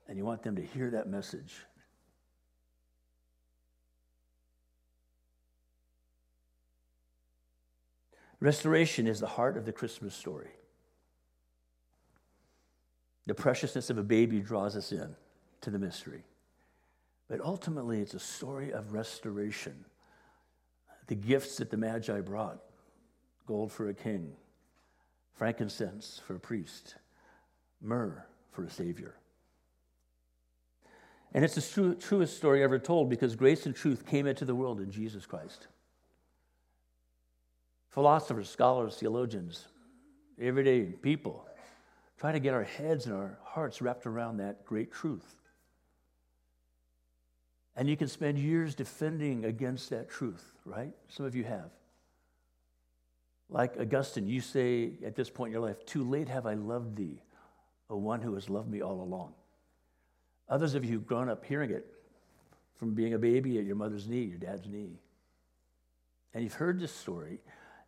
And 0.08 0.18
you 0.18 0.26
want 0.26 0.42
them 0.42 0.56
to 0.56 0.64
hear 0.64 0.90
that 0.92 1.08
message 1.08 1.56
Restoration 8.40 9.06
is 9.06 9.20
the 9.20 9.28
heart 9.28 9.58
of 9.58 9.66
the 9.66 9.74
Christmas 9.74 10.16
story. 10.16 10.52
The 13.26 13.34
preciousness 13.34 13.90
of 13.90 13.98
a 13.98 14.04
baby 14.04 14.40
draws 14.40 14.76
us 14.76 14.92
in 14.92 15.16
to 15.62 15.70
the 15.70 15.80
mystery. 15.80 16.24
But 17.28 17.42
ultimately, 17.42 18.00
it's 18.00 18.14
a 18.14 18.20
story 18.20 18.72
of 18.72 18.94
restoration. 18.94 19.86
The 21.08 21.16
gifts 21.16 21.58
that 21.58 21.70
the 21.70 21.78
Magi 21.78 22.22
brought 22.22 22.60
gold 23.46 23.72
for 23.72 23.90
a 23.90 23.94
king, 23.94 24.32
frankincense 25.40 26.22
for 26.28 26.36
a 26.36 26.40
priest, 26.40 26.96
myrrh 27.82 28.26
for 28.52 28.66
a 28.66 28.70
savior. 28.70 29.16
And 31.34 31.46
it's 31.46 31.56
the 31.56 31.62
true, 31.62 31.96
truest 31.96 32.36
story 32.36 32.62
ever 32.62 32.78
told 32.78 33.10
because 33.10 33.38
grace 33.38 33.66
and 33.66 33.74
truth 33.74 34.06
came 34.06 34.28
into 34.28 34.44
the 34.44 34.54
world 34.54 34.82
in 34.82 34.92
Jesus 34.92 35.26
Christ 35.26 35.68
philosophers, 37.90 38.50
scholars, 38.50 38.98
theologians, 38.98 39.66
everyday 40.40 40.84
people 40.84 41.46
try 42.20 42.32
to 42.32 42.40
get 42.40 42.54
our 42.54 42.64
heads 42.64 43.06
and 43.06 43.16
our 43.16 43.40
hearts 43.44 43.82
wrapped 43.82 44.06
around 44.06 44.38
that 44.38 44.64
great 44.66 44.92
truth. 44.92 45.36
And 47.76 47.90
you 47.90 47.98
can 47.98 48.08
spend 48.08 48.38
years 48.38 48.76
defending 48.76 49.46
against 49.46 49.90
that 49.90 50.10
truth, 50.10 50.52
right? 50.66 50.92
Some 51.08 51.26
of 51.26 51.34
you 51.34 51.46
have. 51.46 51.72
Like 53.50 53.78
Augustine, 53.80 54.28
you 54.28 54.42
say 54.42 54.92
at 55.04 55.16
this 55.16 55.30
point 55.30 55.50
in 55.50 55.54
your 55.54 55.68
life, 55.68 55.84
Too 55.86 56.04
late 56.04 56.30
have 56.30 56.46
I 56.46 56.54
loved 56.54 56.96
thee, 56.96 57.22
O 57.90 57.98
one 57.98 58.22
who 58.22 58.36
has 58.36 58.50
loved 58.50 58.70
me 58.70 58.82
all 58.82 59.02
along. 59.02 59.34
Others 60.48 60.76
of 60.76 60.86
you 60.86 60.92
who've 60.92 61.08
grown 61.08 61.30
up 61.30 61.46
hearing 61.46 61.72
it 61.72 61.86
from 62.78 62.94
being 62.94 63.14
a 63.14 63.20
baby 63.20 63.58
at 63.58 63.66
your 63.66 63.76
mother's 63.76 64.08
knee, 64.08 64.24
your 64.24 64.38
dad's 64.38 64.68
knee. 64.68 65.00
And 66.34 66.44
you've 66.44 66.54
heard 66.54 66.80
this 66.80 66.94
story, 66.94 67.40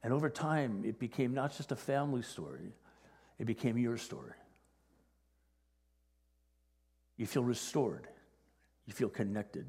and 0.03 0.11
over 0.11 0.29
time, 0.29 0.83
it 0.83 0.99
became 0.99 1.33
not 1.33 1.55
just 1.55 1.71
a 1.71 1.75
family 1.75 2.23
story, 2.23 2.73
it 3.37 3.45
became 3.45 3.77
your 3.77 3.97
story. 3.97 4.33
You 7.17 7.27
feel 7.27 7.43
restored, 7.43 8.07
you 8.87 8.93
feel 8.93 9.09
connected, 9.09 9.65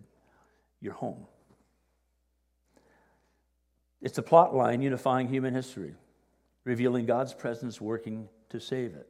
you're 0.81 0.94
home. 0.94 1.26
It's 4.03 4.19
a 4.19 4.23
plot 4.23 4.55
line 4.55 4.83
unifying 4.83 5.29
human 5.29 5.55
history, 5.55 5.95
revealing 6.65 7.07
God's 7.07 7.33
presence 7.33 7.81
working 7.81 8.29
to 8.51 8.61
save 8.61 8.95
it. 8.95 9.09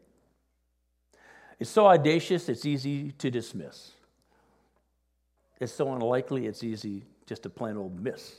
It's 1.59 1.71
so 1.71 1.87
audacious, 1.87 2.49
it's 2.49 2.67
easy 2.67 3.13
to 3.13 3.31
dismiss. 3.31 3.93
It's 5.61 5.73
so 5.73 5.93
unlikely, 5.93 6.47
it's 6.47 6.63
easy 6.63 7.05
just 7.27 7.45
to 7.45 7.51
plain 7.51 7.77
old 7.77 7.99
miss. 7.99 8.35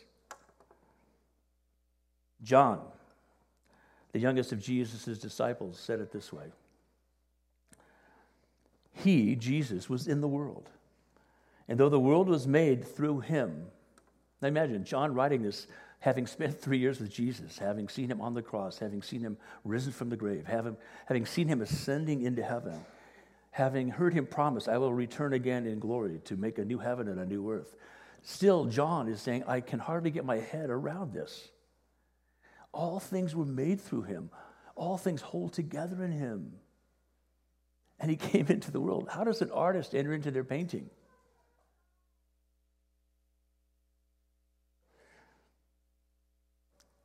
John, 2.44 2.82
the 4.12 4.20
youngest 4.20 4.52
of 4.52 4.60
Jesus' 4.60 5.18
disciples, 5.18 5.80
said 5.80 6.02
it 6.02 6.12
this 6.12 6.32
way 6.32 6.48
He, 8.92 9.36
Jesus, 9.36 9.90
was 9.90 10.08
in 10.08 10.22
the 10.22 10.28
world, 10.28 10.70
And 11.68 11.80
though 11.80 11.90
the 11.90 12.00
world 12.00 12.28
was 12.28 12.46
made 12.46 12.86
through 12.86 13.22
him, 13.22 13.68
now 14.42 14.50
imagine 14.50 14.84
John 14.84 15.14
writing 15.14 15.42
this, 15.42 15.68
having 16.04 16.28
spent 16.28 16.60
three 16.60 16.80
years 16.80 17.00
with 17.00 17.10
Jesus, 17.10 17.58
having 17.58 17.88
seen 17.88 18.12
him 18.12 18.20
on 18.20 18.34
the 18.34 18.42
cross, 18.42 18.78
having 18.78 19.02
seen 19.02 19.22
him 19.22 19.38
risen 19.64 19.94
from 19.94 20.10
the 20.10 20.18
grave, 20.18 20.46
having, 20.46 20.76
having 21.06 21.26
seen 21.26 21.48
him 21.48 21.62
ascending 21.62 22.24
into 22.24 22.44
heaven, 22.44 22.78
having 23.52 23.88
heard 23.88 24.14
him 24.14 24.26
promise, 24.26 24.68
I 24.68 24.76
will 24.76 24.94
return 24.94 25.32
again 25.32 25.66
in 25.66 25.80
glory 25.80 26.20
to 26.26 26.36
make 26.36 26.58
a 26.58 26.66
new 26.66 26.78
heaven 26.78 27.08
and 27.08 27.22
a 27.22 27.26
new 27.26 27.50
earth. 27.50 27.78
Still, 28.22 28.66
John 28.66 29.08
is 29.08 29.22
saying, 29.22 29.46
I 29.48 29.62
can 29.62 29.80
hardly 29.80 30.12
get 30.12 30.26
my 30.26 30.40
head 30.40 30.70
around 30.70 31.14
this. 31.14 31.48
All 32.74 33.00
things 33.00 33.34
were 33.34 33.46
made 33.46 33.80
through 33.80 34.02
him, 34.02 34.30
all 34.76 34.98
things 34.98 35.22
hold 35.22 35.54
together 35.54 36.04
in 36.04 36.12
him. 36.12 36.52
And 38.02 38.12
he 38.12 38.18
came 38.32 38.48
into 38.48 38.72
the 38.72 38.82
world. 38.82 39.08
How 39.10 39.24
does 39.24 39.42
an 39.42 39.52
artist 39.52 39.96
enter 39.96 40.14
into 40.14 40.32
their 40.32 40.44
painting? 40.44 40.90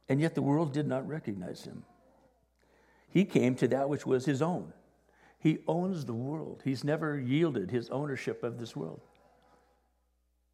And 0.09 0.21
yet 0.21 0.35
the 0.35 0.43
world 0.43 0.73
did 0.73 0.87
not 0.87 1.07
recognize 1.07 1.65
him. 1.65 1.85
He 3.11 3.25
came 3.25 3.55
to 3.57 3.69
that 3.69 3.89
which 3.89 4.07
was 4.07 4.25
his 4.25 4.43
own. 4.43 4.73
He 5.39 5.59
owns 5.67 6.05
the 6.05 6.15
world. 6.15 6.63
He's 6.65 6.85
never 6.85 7.19
yielded 7.19 7.71
his 7.71 7.91
ownership 7.91 8.43
of 8.43 8.59
this 8.59 8.75
world. 8.75 9.01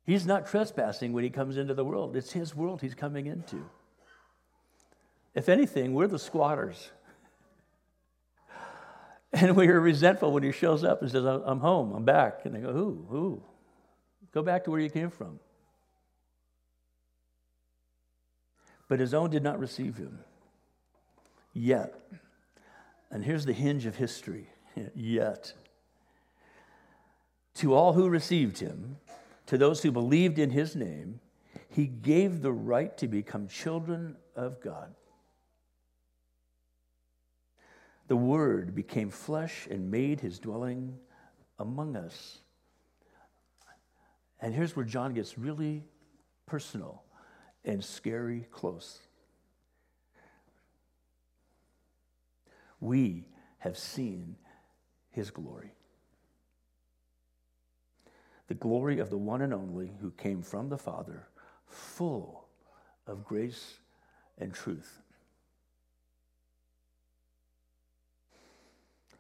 He's 0.05 0.27
not 0.27 0.47
trespassing 0.47 1.13
when 1.13 1.25
he 1.25 1.31
comes 1.31 1.57
into 1.57 1.73
the 1.73 1.85
world. 1.85 2.15
It's 2.17 2.33
his 2.33 2.55
world 2.55 2.83
he's 2.83 2.95
coming 2.95 3.27
into. 3.27 3.65
If 5.35 5.49
anything, 5.49 5.95
we're 5.95 6.09
the 6.09 6.19
squatters. 6.19 6.91
And 9.33 9.57
we 9.57 9.67
are 9.67 9.81
resentful 9.81 10.31
when 10.31 10.45
he 10.45 10.53
shows 10.53 10.85
up 10.85 11.03
and 11.03 11.11
says, 11.11 11.25
I'm 11.25 11.59
home, 11.59 11.93
I'm 11.93 12.05
back. 12.05 12.43
And 12.45 12.55
they 12.55 12.61
go, 12.61 12.73
Who? 12.73 13.05
Who? 13.09 13.43
Go 14.33 14.43
back 14.43 14.63
to 14.63 14.71
where 14.71 14.79
you 14.79 14.89
came 14.89 15.11
from. 15.11 15.41
But 18.89 19.01
his 19.01 19.15
own 19.15 19.31
did 19.31 19.43
not 19.43 19.59
receive 19.59 19.97
him. 19.97 20.19
Yet. 21.53 21.95
And 23.11 23.25
here's 23.25 23.47
the 23.47 23.53
hinge 23.53 23.87
of 23.87 23.97
history. 23.97 24.49
Yet. 24.95 25.53
To 27.57 27.75
all 27.75 27.93
who 27.93 28.09
received 28.09 28.59
him, 28.59 28.97
to 29.47 29.57
those 29.57 29.83
who 29.83 29.93
believed 29.93 30.39
in 30.39 30.51
his 30.51 30.75
name, 30.75 31.21
he 31.69 31.87
gave 31.87 32.43
the 32.43 32.53
right 32.53 32.97
to 32.99 33.09
become 33.09 33.47
children 33.47 34.17
of 34.35 34.61
God. 34.61 34.95
The 38.09 38.17
Word 38.17 38.75
became 38.75 39.11
flesh 39.11 39.67
and 39.71 39.91
made 39.91 40.21
his 40.21 40.39
dwelling 40.39 40.99
among 41.59 41.97
us. 41.97 42.39
And 44.41 44.53
here's 44.53 44.77
where 44.77 44.85
John 44.85 45.15
gets 45.15 45.39
really 45.39 45.85
personal 46.47 47.04
and 47.65 47.85
scary 47.85 48.47
close. 48.51 48.99
We 52.81 53.25
have 53.59 53.79
seen 53.79 54.37
his 55.11 55.31
glory. 55.31 55.73
The 58.49 58.55
glory 58.55 58.99
of 58.99 59.09
the 59.09 59.17
one 59.17 59.41
and 59.41 59.55
only 59.55 59.93
who 60.01 60.11
came 60.11 60.43
from 60.43 60.69
the 60.69 60.77
Father, 60.77 61.29
full 61.67 62.47
of 63.07 63.25
grace 63.25 63.79
and 64.37 64.53
truth. 64.53 65.01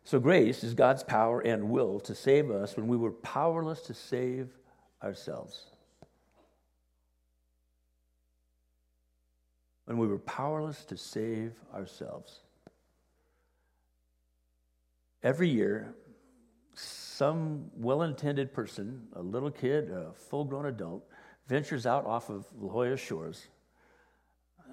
So, 0.06 0.20
grace 0.20 0.62
is 0.62 0.74
God's 0.74 1.02
power 1.02 1.40
and 1.40 1.70
will 1.70 1.98
to 2.00 2.14
save 2.14 2.50
us 2.50 2.76
when 2.76 2.86
we 2.86 2.98
were 2.98 3.12
powerless 3.12 3.80
to 3.82 3.94
save 3.94 4.50
ourselves. 5.02 5.73
When 9.84 9.98
we 9.98 10.06
were 10.06 10.18
powerless 10.18 10.84
to 10.86 10.96
save 10.96 11.52
ourselves. 11.74 12.40
Every 15.22 15.48
year, 15.48 15.94
some 16.74 17.70
well 17.76 18.02
intended 18.02 18.52
person, 18.52 19.08
a 19.14 19.22
little 19.22 19.50
kid, 19.50 19.90
a 19.90 20.12
full 20.12 20.44
grown 20.44 20.66
adult, 20.66 21.04
ventures 21.46 21.86
out 21.86 22.06
off 22.06 22.30
of 22.30 22.46
La 22.58 22.72
Jolla 22.72 22.96
shores. 22.96 23.48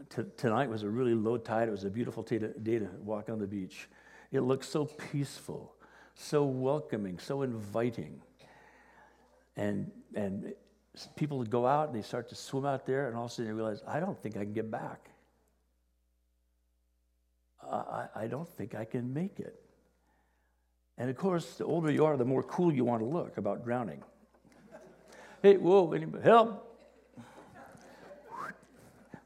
T- 0.10 0.24
tonight 0.38 0.70
was 0.70 0.84
a 0.84 0.90
really 0.90 1.14
low 1.14 1.38
tide. 1.38 1.68
It 1.68 1.72
was 1.72 1.84
a 1.84 1.90
beautiful 1.90 2.24
to, 2.24 2.40
day 2.40 2.80
to 2.80 2.90
walk 3.00 3.30
on 3.30 3.40
the 3.40 3.48
beach. 3.48 3.88
It 4.32 4.42
looks 4.42 4.68
so 4.68 4.86
peaceful, 4.86 5.76
so 6.16 6.44
welcoming, 6.44 7.20
so 7.20 7.42
inviting. 7.44 8.22
And, 9.56 9.92
and 10.16 10.54
people 11.16 11.38
would 11.38 11.50
go 11.50 11.66
out 11.66 11.88
and 11.88 11.98
they 11.98 12.02
start 12.02 12.30
to 12.30 12.36
swim 12.36 12.66
out 12.66 12.86
there, 12.86 13.08
and 13.08 13.16
all 13.16 13.26
of 13.26 13.32
a 13.32 13.34
sudden 13.34 13.48
they 13.48 13.54
realize, 13.54 13.82
I 13.88 14.00
don't 14.00 14.22
think 14.22 14.36
I 14.38 14.44
can 14.44 14.54
get 14.54 14.70
back. 14.70 15.10
I, 17.64 18.08
I 18.16 18.28
don't 18.28 18.50
think 18.50 18.76
I 18.76 18.86
can 18.86 19.14
make 19.14 19.40
it. 19.40 19.62
And 20.98 21.10
of 21.10 21.16
course, 21.16 21.56
the 21.56 21.66
older 21.66 21.92
you 21.92 22.06
are, 22.06 22.18
the 22.18 22.26
more 22.26 22.44
cool 22.44 22.74
you 22.74 22.84
want 22.84 23.02
to 23.02 23.06
look 23.06 23.38
about 23.38 23.64
drowning. 23.64 24.04
hey, 25.42 25.58
whoa, 25.58 25.94
anybody, 25.94 26.24
help! 26.24 26.68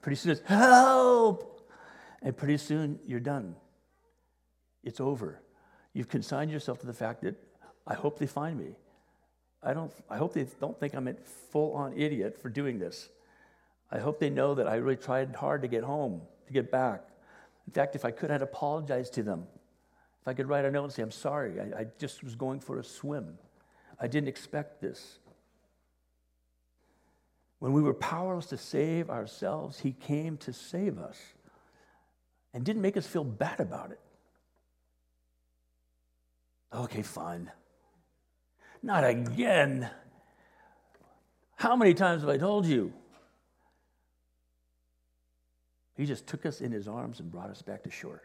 Pretty 0.02 0.18
soon 0.18 0.34
it's 0.34 0.42
help! 0.42 1.68
And 2.22 2.38
pretty 2.38 2.58
soon 2.58 3.00
you're 3.06 3.20
done. 3.20 3.56
It's 4.84 5.00
over. 5.00 5.42
You've 5.94 6.10
consigned 6.10 6.52
yourself 6.52 6.80
to 6.80 6.86
the 6.86 6.94
fact 6.94 7.24
that 7.24 7.36
I 7.88 7.96
hope 7.96 8.20
they 8.20 8.28
find 8.28 8.58
me. 8.58 8.78
I, 9.64 9.74
don't, 9.74 9.92
I 10.10 10.18
hope 10.18 10.34
they 10.34 10.46
don't 10.60 10.80
think 10.80 10.94
I'm 10.94 11.08
a 11.08 11.14
full 11.52 11.74
on 11.74 11.94
idiot 11.98 12.40
for 12.42 12.50
doing 12.50 12.80
this. 12.80 13.10
I 13.92 14.00
hope 14.00 14.20
they 14.20 14.30
know 14.30 14.56
that 14.56 14.68
I 14.68 14.76
really 14.76 14.98
tried 14.98 15.36
hard 15.36 15.62
to 15.62 15.68
get 15.68 15.84
home, 15.84 16.22
to 16.48 16.54
get 16.54 16.72
back. 16.72 17.04
In 17.68 17.74
fact, 17.74 17.96
if 17.96 18.06
I 18.06 18.12
could, 18.12 18.32
I'd 18.32 18.42
apologize 18.42 19.10
to 19.12 19.24
them. 19.24 19.46
If 20.22 20.28
I 20.28 20.34
could 20.34 20.48
write 20.48 20.66
a 20.66 20.72
note 20.72 20.86
and 20.86 20.94
say, 20.94 21.02
I'm 21.02 21.12
sorry, 21.12 21.60
I, 21.60 21.82
I 21.82 21.86
just 22.00 22.24
was 22.24 22.36
going 22.36 22.60
for 22.60 22.80
a 22.80 22.84
swim. 22.84 23.38
I 24.00 24.08
didn't 24.08 24.28
expect 24.28 24.82
this. 24.82 25.20
When 27.60 27.74
we 27.74 27.82
were 27.82 27.94
powerless 27.94 28.48
to 28.48 28.58
save 28.58 29.10
ourselves, 29.10 29.80
He 29.80 29.94
came 29.94 30.38
to 30.38 30.54
save 30.54 31.00
us 31.00 31.20
and 32.54 32.64
didn't 32.64 32.82
make 32.82 32.98
us 32.98 33.08
feel 33.08 33.24
bad 33.24 33.60
about 33.60 33.92
it. 33.92 34.00
Okay, 36.74 37.02
fine. 37.02 37.52
Not 38.86 39.04
again. 39.04 39.90
How 41.56 41.76
many 41.76 41.96
times 41.96 42.22
have 42.22 42.30
I 42.30 42.38
told 42.38 42.68
you? 42.68 42.94
He 45.98 46.06
just 46.06 46.28
took 46.28 46.46
us 46.46 46.62
in 46.62 46.72
his 46.72 46.88
arms 46.88 47.20
and 47.20 47.32
brought 47.32 47.50
us 47.50 47.64
back 47.64 47.82
to 47.86 47.90
shore. 47.90 48.22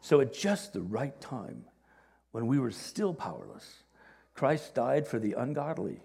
So, 0.00 0.20
at 0.20 0.34
just 0.34 0.72
the 0.72 0.80
right 0.80 1.18
time, 1.20 1.66
when 2.32 2.48
we 2.48 2.58
were 2.58 2.72
still 2.72 3.14
powerless, 3.14 3.84
Christ 4.34 4.74
died 4.74 5.06
for 5.06 5.20
the 5.20 5.34
ungodly. 5.34 6.00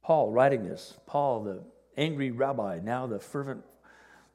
Paul, 0.00 0.30
writing 0.30 0.62
this, 0.62 0.96
Paul, 1.06 1.42
the 1.42 1.64
angry 1.96 2.30
rabbi, 2.30 2.78
now 2.80 3.08
the 3.08 3.18
fervent 3.18 3.64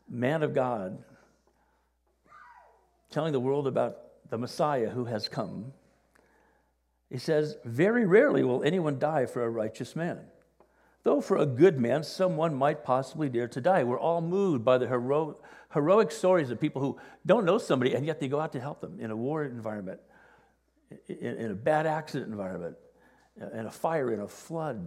man 0.09 0.43
of 0.43 0.53
God, 0.53 1.01
telling 3.09 3.31
the 3.31 3.39
world 3.39 3.65
about 3.65 4.06
the 4.29 4.37
Messiah 4.37 4.89
who 4.89 5.05
has 5.05 5.27
come, 5.27 5.73
he 7.09 7.17
says, 7.17 7.57
Very 7.63 8.05
rarely 8.05 8.43
will 8.43 8.63
anyone 8.63 8.99
die 8.99 9.25
for 9.25 9.43
a 9.43 9.49
righteous 9.49 9.95
man. 9.95 10.19
Though 11.03 11.21
for 11.21 11.37
a 11.37 11.45
good 11.45 11.79
man, 11.79 12.03
someone 12.03 12.53
might 12.53 12.83
possibly 12.83 13.29
dare 13.29 13.47
to 13.49 13.61
die. 13.61 13.83
We're 13.83 13.99
all 13.99 14.21
moved 14.21 14.65
by 14.65 14.77
the 14.77 14.87
heroic, 14.87 15.37
heroic 15.73 16.11
stories 16.11 16.49
of 16.49 16.59
people 16.59 16.81
who 16.81 16.97
don't 17.25 17.45
know 17.45 17.57
somebody 17.57 17.93
and 17.93 18.05
yet 18.05 18.19
they 18.19 18.27
go 18.27 18.39
out 18.39 18.51
to 18.53 18.59
help 18.59 18.81
them 18.81 18.99
in 18.99 19.11
a 19.11 19.15
war 19.15 19.45
environment, 19.45 20.01
in, 21.07 21.37
in 21.37 21.51
a 21.51 21.55
bad 21.55 21.85
accident 21.85 22.29
environment, 22.29 22.75
in 23.53 23.65
a 23.67 23.71
fire, 23.71 24.11
in 24.11 24.19
a 24.19 24.27
flood, 24.27 24.85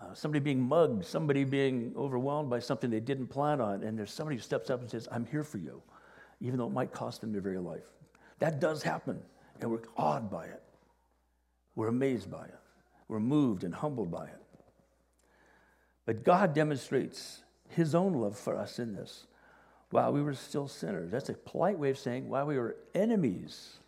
uh, 0.00 0.14
somebody 0.14 0.40
being 0.40 0.62
mugged, 0.62 1.04
somebody 1.04 1.44
being 1.44 1.92
overwhelmed 1.96 2.48
by 2.48 2.60
something 2.60 2.88
they 2.88 3.00
didn't 3.00 3.26
plan 3.26 3.60
on, 3.60 3.82
and 3.82 3.98
there's 3.98 4.12
somebody 4.12 4.36
who 4.36 4.42
steps 4.42 4.70
up 4.70 4.80
and 4.80 4.88
says, 4.88 5.08
I'm 5.10 5.26
here 5.26 5.44
for 5.44 5.58
you 5.58 5.82
even 6.40 6.58
though 6.58 6.66
it 6.66 6.72
might 6.72 6.92
cost 6.92 7.20
them 7.20 7.32
their 7.32 7.40
very 7.40 7.58
life. 7.58 7.86
That 8.38 8.60
does 8.60 8.82
happen, 8.82 9.20
and 9.60 9.70
we're 9.70 9.82
awed 9.96 10.30
by 10.30 10.44
it. 10.44 10.62
We're 11.74 11.88
amazed 11.88 12.30
by 12.30 12.44
it. 12.44 12.58
We're 13.08 13.20
moved 13.20 13.64
and 13.64 13.74
humbled 13.74 14.10
by 14.10 14.26
it. 14.26 14.42
But 16.06 16.24
God 16.24 16.54
demonstrates 16.54 17.42
his 17.68 17.94
own 17.94 18.14
love 18.14 18.38
for 18.38 18.56
us 18.56 18.78
in 18.78 18.94
this 18.94 19.26
while 19.90 20.12
we 20.12 20.22
were 20.22 20.34
still 20.34 20.68
sinners. 20.68 21.10
That's 21.10 21.28
a 21.28 21.34
polite 21.34 21.78
way 21.78 21.90
of 21.90 21.98
saying 21.98 22.28
while 22.28 22.46
we 22.46 22.58
were 22.58 22.76
enemies, 22.94 23.78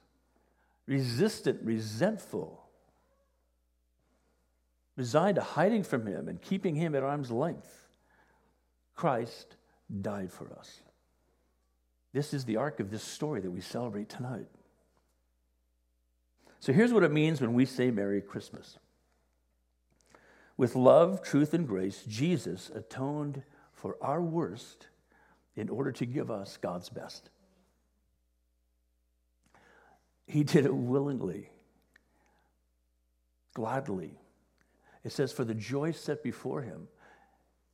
resistant, 0.87 1.61
resentful, 1.63 2.63
resigned 4.97 5.37
to 5.37 5.43
hiding 5.43 5.83
from 5.83 6.07
him 6.07 6.29
and 6.29 6.41
keeping 6.41 6.75
him 6.75 6.95
at 6.95 7.03
arm's 7.03 7.31
length. 7.31 7.89
Christ 8.95 9.57
died 10.01 10.31
for 10.31 10.53
us. 10.59 10.81
This 12.12 12.35
is 12.35 12.44
the 12.44 12.57
arc 12.57 12.81
of 12.81 12.90
this 12.90 13.03
story 13.03 13.40
that 13.40 13.51
we 13.51 13.61
celebrate 13.61 14.09
tonight. 14.09 14.49
So 16.59 16.73
here's 16.73 16.92
what 16.92 17.05
it 17.05 17.12
means 17.12 17.40
when 17.40 17.55
we 17.55 17.64
say 17.64 17.90
Merry 17.90 18.20
Christmas. 18.20 18.79
With 20.57 20.77
love, 20.77 21.23
truth, 21.23 21.55
and 21.55 21.66
grace, 21.66 22.05
Jesus 22.07 22.70
atoned 22.75 23.42
for 23.73 23.96
our 24.03 24.20
worst 24.20 24.88
in 25.57 25.70
order 25.70 25.92
to 25.92 26.05
give 26.05 26.31
us 26.31 26.59
God's 26.59 26.90
best. 26.90 27.31
He 30.27 30.44
did 30.44 30.66
it 30.66 30.75
willingly, 30.75 31.49
gladly. 33.55 34.18
It 35.03 35.12
says, 35.12 35.33
For 35.33 35.44
the 35.44 35.55
joy 35.55 35.92
set 35.92 36.23
before 36.23 36.62
him, 36.62 36.88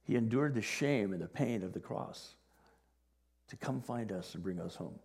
he 0.05 0.15
endured 0.15 0.55
the 0.55 0.63
shame 0.63 1.13
and 1.13 1.21
the 1.21 1.27
pain 1.27 1.65
of 1.65 1.73
the 1.73 1.81
cross 1.81 2.37
to 3.49 3.57
come 3.57 3.81
find 3.81 4.13
us 4.13 4.35
and 4.35 4.43
bring 4.43 4.61
us 4.61 4.77
home. 4.77 4.99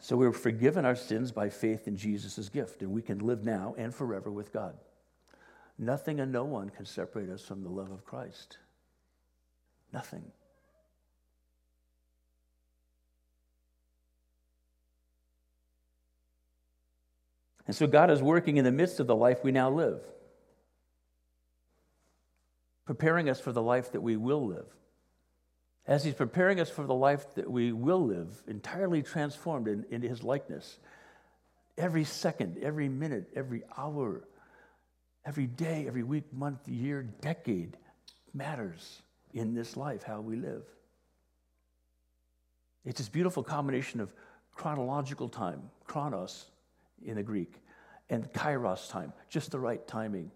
So 0.00 0.16
we're 0.16 0.32
forgiven 0.32 0.84
our 0.84 0.96
sins 0.96 1.32
by 1.32 1.48
faith 1.48 1.88
in 1.88 1.96
Jesus' 1.96 2.48
gift, 2.48 2.82
and 2.82 2.92
we 2.92 3.00
can 3.00 3.20
live 3.20 3.44
now 3.44 3.74
and 3.78 3.94
forever 3.94 4.30
with 4.30 4.52
God. 4.52 4.76
Nothing 5.78 6.20
and 6.20 6.30
no 6.30 6.44
one 6.44 6.68
can 6.68 6.84
separate 6.84 7.30
us 7.30 7.42
from 7.42 7.62
the 7.62 7.70
love 7.70 7.90
of 7.90 8.04
Christ. 8.04 8.58
Nothing. 9.92 10.24
And 17.66 17.74
so 17.74 17.86
God 17.86 18.10
is 18.10 18.22
working 18.22 18.58
in 18.58 18.64
the 18.64 18.72
midst 18.72 19.00
of 19.00 19.06
the 19.06 19.16
life 19.16 19.42
we 19.42 19.50
now 19.50 19.70
live, 19.70 20.02
preparing 22.84 23.30
us 23.30 23.40
for 23.40 23.52
the 23.52 23.62
life 23.62 23.92
that 23.92 24.02
we 24.02 24.16
will 24.16 24.46
live. 24.46 24.66
As 25.86 26.04
He's 26.04 26.14
preparing 26.14 26.60
us 26.60 26.70
for 26.70 26.86
the 26.86 26.94
life 26.94 27.34
that 27.34 27.50
we 27.50 27.72
will 27.72 28.04
live, 28.04 28.42
entirely 28.46 29.02
transformed 29.02 29.68
in, 29.68 29.84
into 29.90 30.08
His 30.08 30.22
likeness, 30.22 30.78
every 31.76 32.04
second, 32.04 32.58
every 32.62 32.88
minute, 32.88 33.28
every 33.34 33.62
hour, 33.76 34.24
every 35.26 35.46
day, 35.46 35.86
every 35.86 36.02
week, 36.02 36.32
month, 36.32 36.68
year, 36.68 37.02
decade 37.02 37.76
matters 38.32 39.02
in 39.32 39.54
this 39.54 39.76
life, 39.76 40.02
how 40.02 40.20
we 40.20 40.36
live. 40.36 40.62
It's 42.84 42.98
this 42.98 43.08
beautiful 43.08 43.42
combination 43.42 44.00
of 44.00 44.12
chronological 44.54 45.28
time, 45.28 45.62
chronos 45.84 46.46
in 47.04 47.16
the 47.16 47.22
Greek, 47.22 47.60
and 48.10 48.30
kairos 48.32 48.88
time, 48.90 49.12
just 49.28 49.50
the 49.50 49.58
right 49.58 49.86
timing, 49.86 50.30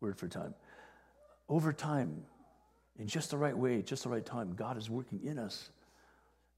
word 0.00 0.16
for 0.16 0.28
time. 0.28 0.54
Over 1.48 1.72
time, 1.72 2.24
in 2.98 3.06
just 3.06 3.30
the 3.30 3.38
right 3.38 3.56
way, 3.56 3.82
just 3.82 4.02
the 4.02 4.08
right 4.08 4.24
time, 4.24 4.54
God 4.54 4.76
is 4.76 4.90
working 4.90 5.20
in 5.24 5.38
us 5.38 5.70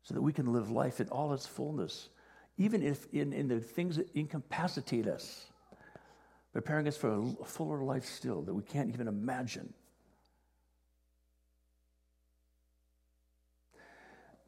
so 0.02 0.14
that 0.14 0.22
we 0.22 0.32
can 0.32 0.52
live 0.52 0.70
life 0.70 1.00
in 1.00 1.08
all 1.08 1.32
its 1.32 1.46
fullness, 1.46 2.08
even 2.56 2.82
if 2.82 3.06
in, 3.12 3.32
in 3.32 3.48
the 3.48 3.60
things 3.60 3.96
that 3.96 4.08
incapacitate 4.14 5.06
us 5.06 5.50
preparing 6.52 6.88
us 6.88 6.96
for 6.96 7.22
a 7.40 7.44
fuller 7.44 7.82
life 7.82 8.04
still 8.04 8.42
that 8.42 8.54
we 8.54 8.62
can't 8.62 8.88
even 8.88 9.08
imagine. 9.08 9.72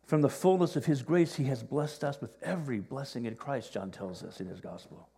From 0.04 0.20
the 0.20 0.28
fullness 0.28 0.76
of 0.76 0.84
His 0.84 1.02
grace, 1.02 1.36
He 1.36 1.44
has 1.44 1.62
blessed 1.62 2.04
us 2.04 2.20
with 2.20 2.36
every 2.42 2.80
blessing 2.80 3.24
in 3.26 3.36
Christ, 3.36 3.72
John 3.72 3.90
tells 3.90 4.22
us 4.22 4.40
in 4.40 4.46
His 4.46 4.60
gospel. 4.60 5.08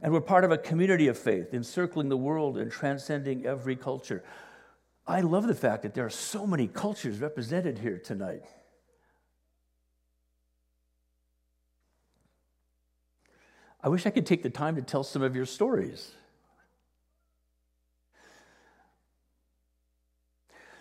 And 0.00 0.12
we're 0.12 0.20
part 0.20 0.44
of 0.44 0.52
a 0.52 0.58
community 0.58 1.08
of 1.08 1.18
faith, 1.18 1.52
encircling 1.52 2.08
the 2.08 2.16
world 2.16 2.56
and 2.56 2.70
transcending 2.70 3.44
every 3.44 3.76
culture. 3.76 4.22
I 5.06 5.20
love 5.20 5.46
the 5.46 5.54
fact 5.54 5.82
that 5.82 5.94
there 5.94 6.04
are 6.04 6.10
so 6.10 6.46
many 6.46 6.66
cultures 6.66 7.18
represented 7.20 7.78
here 7.78 7.98
tonight. 7.98 8.42
I 13.82 13.88
wish 13.88 14.04
I 14.04 14.10
could 14.10 14.26
take 14.26 14.42
the 14.42 14.50
time 14.50 14.74
to 14.76 14.82
tell 14.82 15.04
some 15.04 15.22
of 15.22 15.36
your 15.36 15.46
stories. 15.46 16.10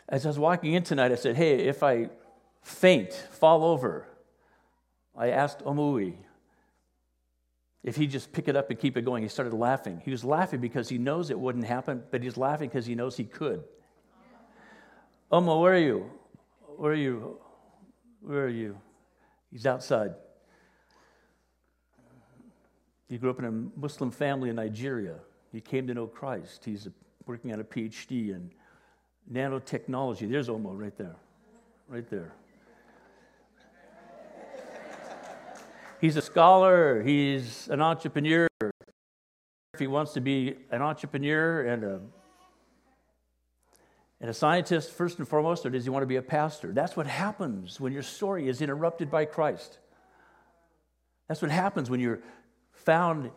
As 0.09 0.25
I 0.25 0.29
was 0.29 0.39
walking 0.39 0.73
in 0.73 0.81
tonight, 0.81 1.11
I 1.11 1.15
said, 1.15 1.35
Hey, 1.35 1.67
if 1.67 1.83
I 1.83 2.09
faint, 2.63 3.13
fall 3.13 3.63
over, 3.63 4.07
I 5.15 5.29
asked 5.29 5.59
Omui 5.59 6.15
if 7.83 7.95
he'd 7.95 8.09
just 8.09 8.31
pick 8.31 8.47
it 8.47 8.55
up 8.55 8.71
and 8.71 8.79
keep 8.79 8.97
it 8.97 9.05
going. 9.05 9.21
He 9.21 9.29
started 9.29 9.53
laughing. 9.53 10.01
He 10.03 10.09
was 10.09 10.23
laughing 10.23 10.59
because 10.59 10.89
he 10.89 10.97
knows 10.97 11.29
it 11.29 11.39
wouldn't 11.39 11.65
happen, 11.65 12.03
but 12.09 12.23
he's 12.23 12.37
laughing 12.37 12.69
because 12.69 12.87
he 12.87 12.95
knows 12.95 13.15
he 13.15 13.25
could. 13.25 13.63
Omo, 15.31 15.61
where 15.61 15.73
are 15.73 15.79
you? 15.79 16.09
Where 16.77 16.91
are 16.91 16.95
you? 16.95 17.37
Where 18.21 18.45
are 18.45 18.49
you? 18.49 18.77
He's 19.51 19.65
outside. 19.65 20.13
He 23.07 23.17
grew 23.17 23.29
up 23.29 23.39
in 23.39 23.45
a 23.45 23.79
Muslim 23.79 24.11
family 24.11 24.49
in 24.49 24.55
Nigeria. 24.55 25.15
He 25.51 25.61
came 25.61 25.87
to 25.87 25.93
know 25.93 26.07
Christ. 26.07 26.65
He's 26.65 26.87
working 27.25 27.53
on 27.53 27.59
a 27.59 27.63
PhD 27.63 28.29
in 28.29 28.51
nanotechnology. 29.31 30.29
There's 30.29 30.49
Omo 30.49 30.77
right 30.77 30.95
there. 30.97 31.15
Right 31.87 32.09
there. 32.09 32.33
He's 36.01 36.17
a 36.17 36.21
scholar, 36.21 37.01
he's 37.01 37.67
an 37.69 37.81
entrepreneur. 37.81 38.47
If 38.61 39.79
he 39.79 39.87
wants 39.87 40.13
to 40.13 40.21
be 40.21 40.55
an 40.71 40.81
entrepreneur 40.81 41.65
and 41.65 41.83
a, 41.83 41.99
and 44.21 44.29
a 44.29 44.33
scientist, 44.33 44.91
first 44.91 45.19
and 45.19 45.27
foremost, 45.27 45.65
or 45.65 45.69
does 45.69 45.83
he 45.83 45.89
want 45.89 46.03
to 46.03 46.07
be 46.07 46.15
a 46.15 46.21
pastor? 46.21 46.71
That's 46.71 46.95
what 46.95 47.07
happens 47.07 47.79
when 47.79 47.91
your 47.91 48.03
story 48.03 48.47
is 48.47 48.61
interrupted 48.61 49.11
by 49.11 49.25
Christ. 49.25 49.77
That's 51.27 51.41
what 51.41 51.51
happens 51.51 51.89
when 51.89 51.99
you're 51.99 52.21
found 52.71 53.31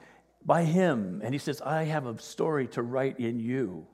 by 0.45 0.65
him. 0.65 1.21
And 1.25 1.35
he 1.35 1.39
says, 1.39 1.61
I 1.61 1.85
have 1.85 2.07
a 2.07 2.19
story 2.19 2.69
to 2.69 2.83
write 2.83 3.19
in 3.19 3.41
you 3.41 3.87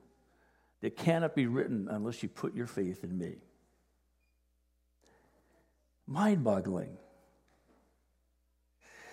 that 0.82 0.97
cannot 0.97 1.35
be 1.35 1.47
written 1.47 1.89
unless 1.91 2.22
you 2.22 2.28
put 2.28 2.55
your 2.55 2.66
faith 2.66 3.03
in 3.03 3.16
me. 3.16 3.37
Mind 6.07 6.45
boggling. 6.45 6.99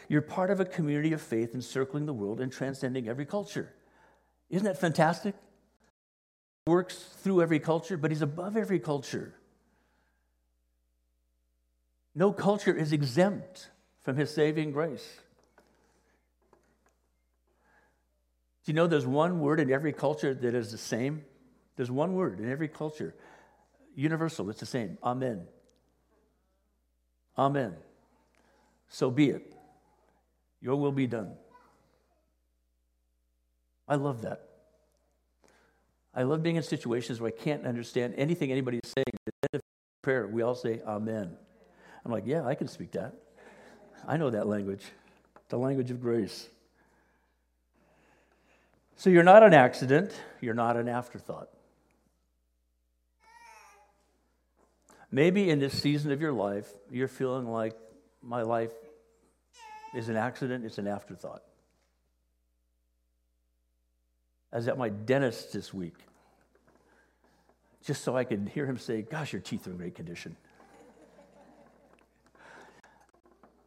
You're 0.09 0.22
part 0.22 0.51
of 0.51 0.59
a 0.59 0.65
community 0.65 1.13
of 1.13 1.22
faith 1.22 1.55
encircling 1.55 2.05
the 2.05 2.13
world 2.13 2.41
and 2.41 2.51
transcending 2.51 3.07
every 3.07 3.26
culture. 3.26 3.74
Isn't 4.49 4.65
that 4.65 4.82
fantastic? 4.82 5.36
Works 6.68 6.95
through 6.95 7.41
every 7.41 7.59
culture, 7.59 7.97
but 7.97 8.12
he's 8.12 8.22
above 8.22 8.55
every 8.55 8.80
culture. 8.80 9.34
No 12.14 12.32
culture 12.32 12.76
is 12.76 12.91
exempt 12.93 13.70
from 14.03 14.16
his 14.16 14.34
saving 14.34 14.72
grace. 14.72 15.20
Do 18.64 18.72
you 18.72 18.76
know 18.76 18.86
there's 18.86 19.07
one 19.07 19.39
word 19.39 19.59
in 19.59 19.72
every 19.72 19.91
culture 19.91 20.34
that 20.36 20.53
is 20.53 20.72
the 20.72 20.78
same? 20.78 21.24
There's 21.78 21.89
one 21.89 22.14
word 22.14 22.39
in 22.39 22.51
every 22.51 22.68
culture, 22.68 23.16
universal, 23.95 24.49
it's 24.49 24.59
the 24.59 24.66
same 24.66 24.97
Amen. 25.03 25.47
Amen. 27.38 27.76
So 28.89 29.09
be 29.09 29.30
it. 29.30 29.55
Your 30.62 30.76
will 30.76 30.91
be 30.91 31.07
done. 31.07 31.32
I 33.88 33.95
love 33.95 34.22
that. 34.22 34.50
I 36.14 36.24
love 36.24 36.43
being 36.43 36.57
in 36.57 36.64
situations 36.64 37.22
where 37.22 37.30
I 37.30 37.43
can't 37.43 37.66
understand 37.66 38.16
anything 38.18 38.51
anybody's 38.51 38.82
saying. 38.84 39.05
At 39.07 39.34
the 39.41 39.47
end 39.53 39.55
of 39.55 39.62
prayer, 40.01 40.28
we 40.28 40.41
all 40.41 40.55
say 40.55 40.82
Amen. 40.86 41.38
I'm 42.05 42.12
like, 42.12 42.24
yeah, 42.26 42.45
I 42.45 42.55
can 42.55 42.68
speak 42.68 42.91
that. 42.93 43.14
I 44.07 44.18
know 44.18 44.30
that 44.30 44.47
language, 44.47 44.84
the 45.49 45.57
language 45.57 45.91
of 45.91 46.01
grace. 46.01 46.47
So 48.95 49.09
you're 49.09 49.24
not 49.24 49.43
an 49.43 49.53
accident, 49.53 50.14
you're 50.41 50.53
not 50.53 50.78
an 50.78 50.88
afterthought. 50.88 51.49
Maybe 55.12 55.49
in 55.49 55.59
this 55.59 55.80
season 55.80 56.12
of 56.12 56.22
your 56.22 56.32
life, 56.32 56.70
you're 56.89 57.07
feeling 57.07 57.47
like 57.47 57.76
my 58.24 58.43
life 58.43 58.72
is 59.93 60.07
an 60.09 60.16
accident, 60.16 60.66
it's 60.66 60.78
an 60.78 60.88
afterthought. 60.88 61.43
I 64.53 64.57
was 64.57 64.67
at 64.67 64.77
my 64.77 64.89
dentist 64.89 65.53
this 65.53 65.73
week, 65.73 65.95
just 67.85 68.03
so 68.03 68.17
I 68.17 68.23
could 68.25 68.49
hear 68.53 68.65
him 68.65 68.77
say, 68.77 69.01
Gosh, 69.01 69.31
your 69.31 69.41
teeth 69.41 69.67
are 69.67 69.71
in 69.71 69.77
great 69.77 69.95
condition. 69.95 70.35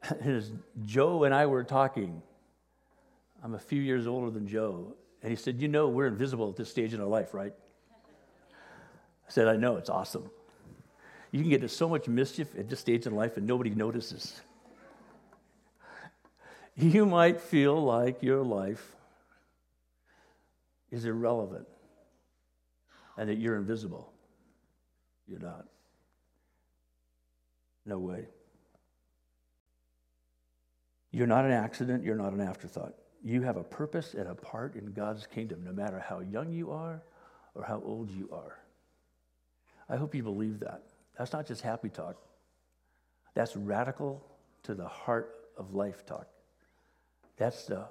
As 0.24 0.52
Joe 0.84 1.24
and 1.24 1.34
I 1.34 1.46
were 1.46 1.64
talking, 1.64 2.20
I'm 3.42 3.54
a 3.54 3.58
few 3.58 3.80
years 3.80 4.06
older 4.06 4.30
than 4.30 4.46
Joe, 4.46 4.94
and 5.22 5.30
he 5.30 5.36
said, 5.36 5.60
You 5.60 5.68
know, 5.68 5.88
we're 5.88 6.06
invisible 6.06 6.50
at 6.50 6.56
this 6.56 6.70
stage 6.70 6.92
in 6.92 7.00
our 7.00 7.06
life, 7.06 7.32
right? 7.32 7.54
I 9.26 9.30
said, 9.30 9.48
I 9.48 9.56
know, 9.56 9.76
it's 9.76 9.88
awesome. 9.88 10.30
You 11.30 11.40
can 11.40 11.48
get 11.48 11.56
into 11.62 11.68
so 11.68 11.88
much 11.88 12.06
mischief 12.06 12.54
at 12.58 12.68
this 12.68 12.78
stage 12.78 13.06
in 13.06 13.14
life 13.14 13.36
and 13.36 13.46
nobody 13.46 13.70
notices. 13.70 14.40
You 16.76 17.06
might 17.06 17.40
feel 17.40 17.80
like 17.80 18.20
your 18.20 18.42
life 18.42 18.96
is 20.94 21.04
irrelevant 21.04 21.66
and 23.16 23.28
that 23.28 23.38
you're 23.38 23.56
invisible. 23.56 24.12
You're 25.26 25.40
not. 25.40 25.66
No 27.84 27.98
way. 27.98 28.28
You're 31.10 31.26
not 31.26 31.44
an 31.44 31.52
accident, 31.52 32.04
you're 32.04 32.16
not 32.16 32.32
an 32.32 32.40
afterthought. 32.40 32.94
You 33.22 33.42
have 33.42 33.56
a 33.56 33.64
purpose 33.64 34.14
and 34.14 34.28
a 34.28 34.34
part 34.34 34.74
in 34.76 34.92
God's 34.92 35.26
kingdom, 35.26 35.64
no 35.64 35.72
matter 35.72 35.98
how 35.98 36.20
young 36.20 36.52
you 36.52 36.70
are 36.70 37.02
or 37.54 37.64
how 37.64 37.82
old 37.84 38.10
you 38.10 38.28
are. 38.32 38.58
I 39.88 39.96
hope 39.96 40.14
you 40.14 40.22
believe 40.22 40.60
that. 40.60 40.82
That's 41.18 41.32
not 41.32 41.46
just 41.46 41.62
happy 41.62 41.88
talk, 41.88 42.16
that's 43.34 43.56
radical 43.56 44.24
to 44.64 44.74
the 44.74 44.86
heart 44.86 45.34
of 45.56 45.74
life 45.74 46.06
talk. 46.06 46.26
That's 47.36 47.66
the 47.66 47.86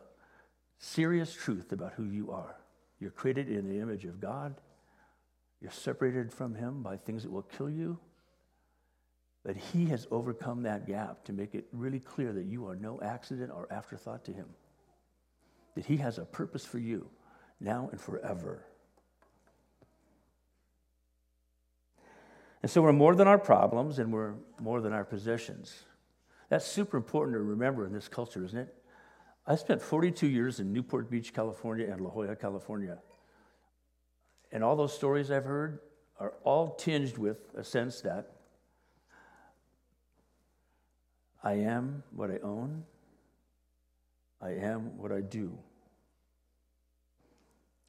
serious 0.78 1.34
truth 1.34 1.72
about 1.72 1.93
who 1.93 2.06
you 2.06 2.32
are. 2.32 2.56
You're 2.99 3.11
created 3.11 3.49
in 3.49 3.67
the 3.67 3.79
image 3.79 4.05
of 4.05 4.19
God. 4.19 4.55
You're 5.61 5.71
separated 5.71 6.31
from 6.31 6.55
Him 6.55 6.81
by 6.81 6.97
things 6.97 7.23
that 7.23 7.31
will 7.31 7.41
kill 7.41 7.69
you. 7.69 7.99
But 9.43 9.57
He 9.57 9.85
has 9.87 10.07
overcome 10.11 10.63
that 10.63 10.87
gap 10.87 11.23
to 11.25 11.33
make 11.33 11.55
it 11.55 11.65
really 11.71 11.99
clear 11.99 12.31
that 12.33 12.45
you 12.45 12.67
are 12.67 12.75
no 12.75 12.99
accident 13.01 13.51
or 13.53 13.67
afterthought 13.71 14.25
to 14.25 14.33
Him. 14.33 14.47
That 15.75 15.85
He 15.85 15.97
has 15.97 16.17
a 16.17 16.25
purpose 16.25 16.65
for 16.65 16.79
you 16.79 17.09
now 17.59 17.89
and 17.91 17.99
forever. 17.99 18.65
And 22.61 22.71
so 22.71 22.81
we're 22.81 22.93
more 22.93 23.13
than 23.13 23.27
our 23.27 23.37
problems 23.37 23.99
and 23.99 24.11
we're 24.11 24.35
more 24.59 24.79
than 24.79 24.93
our 24.93 25.03
possessions. 25.03 25.83
That's 26.49 26.65
super 26.65 26.97
important 26.97 27.35
to 27.35 27.41
remember 27.41 27.85
in 27.85 27.91
this 27.91 28.07
culture, 28.07 28.43
isn't 28.45 28.57
it? 28.57 28.73
I 29.45 29.55
spent 29.55 29.81
42 29.81 30.27
years 30.27 30.59
in 30.59 30.71
Newport 30.71 31.09
Beach, 31.09 31.33
California, 31.33 31.91
and 31.91 31.99
La 31.99 32.09
Jolla, 32.09 32.35
California. 32.35 32.99
And 34.51 34.63
all 34.63 34.75
those 34.75 34.93
stories 34.93 35.31
I've 35.31 35.43
heard 35.43 35.79
are 36.19 36.33
all 36.43 36.75
tinged 36.75 37.17
with 37.17 37.37
a 37.55 37.63
sense 37.63 38.01
that 38.01 38.31
I 41.43 41.53
am 41.53 42.03
what 42.15 42.31
I 42.31 42.37
own, 42.41 42.85
I 44.41 44.51
am 44.51 44.97
what 44.97 45.11
I 45.11 45.19
do, 45.19 45.57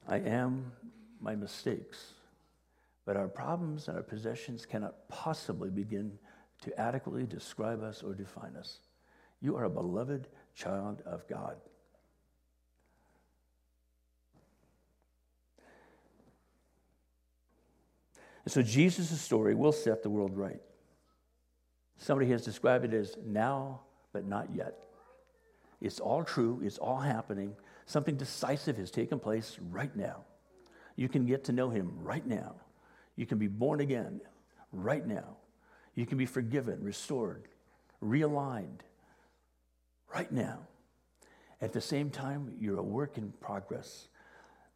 I 0.09 0.19
am 0.19 0.73
my 1.21 1.37
mistakes. 1.37 2.15
But 3.05 3.17
our 3.17 3.29
problems 3.29 3.87
and 3.87 3.97
our 3.97 4.03
possessions 4.03 4.67
cannot 4.67 5.09
possibly 5.09 5.71
begin 5.71 6.19
to 6.63 6.81
adequately 6.81 7.27
describe 7.27 7.83
us 7.83 8.03
or 8.03 8.15
define 8.15 8.57
us. 8.57 8.79
You 9.41 9.57
are 9.57 9.65
a 9.65 9.71
beloved 9.71 10.27
child 10.55 11.03
of 11.07 11.27
God. 11.29 11.57
And 18.45 18.53
so 18.53 18.63
Jesus' 18.63 19.21
story 19.21 19.55
will 19.55 19.73
set 19.73 20.03
the 20.03 20.11
world 20.11 20.37
right. 20.37 20.61
Somebody 21.97 22.31
has 22.31 22.45
described 22.45 22.85
it 22.85 22.93
as 22.93 23.17
now, 23.25 23.81
but 24.13 24.27
not 24.27 24.49
yet. 24.55 24.85
It's 25.81 26.01
all 26.01 26.25
true, 26.25 26.61
it's 26.63 26.79
all 26.79 26.99
happening. 26.99 27.55
Something 27.87 28.17
decisive 28.17 28.77
has 28.77 28.91
taken 28.91 29.19
place 29.19 29.59
right 29.71 29.95
now. 29.97 30.25
You 30.97 31.09
can 31.09 31.27
get 31.27 31.45
to 31.45 31.53
know 31.53 31.71
him 31.71 31.93
right 31.97 32.27
now. 32.27 32.55
You 33.17 33.27
can 33.27 33.39
be 33.39 33.49
born 33.49 33.81
again 33.81 34.21
right 34.73 35.07
now. 35.07 35.37
You 35.95 36.07
can 36.07 36.19
be 36.19 36.27
forgiven, 36.27 36.83
restored, 36.83 37.49
realigned 38.03 38.81
right 40.15 40.31
now. 40.31 40.61
At 41.61 41.73
the 41.73 41.81
same 41.81 42.11
time, 42.11 42.55
you're 42.59 42.79
a 42.79 42.83
work 42.83 43.19
in 43.19 43.33
progress. 43.41 44.09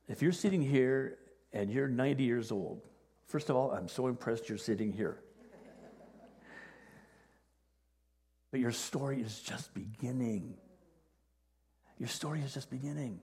If 0.09 0.23
you're 0.23 0.33
sitting 0.33 0.63
here 0.63 1.19
and 1.53 1.71
you're 1.71 1.89
90 1.89 2.25
years 2.25 2.51
old, 2.51 2.83
first 3.27 3.51
of 3.51 3.57
all, 3.57 3.71
I'm 3.71 3.89
so 3.89 4.07
impressed 4.09 4.49
you're 4.49 4.59
sitting 4.59 4.93
here. 4.93 5.21
But 8.51 8.61
your 8.61 8.73
story 8.73 9.21
is 9.21 9.41
just 9.41 9.75
beginning. 9.75 10.55
Your 11.99 12.09
story 12.09 12.41
is 12.41 12.55
just 12.55 12.71
beginning. 12.71 13.21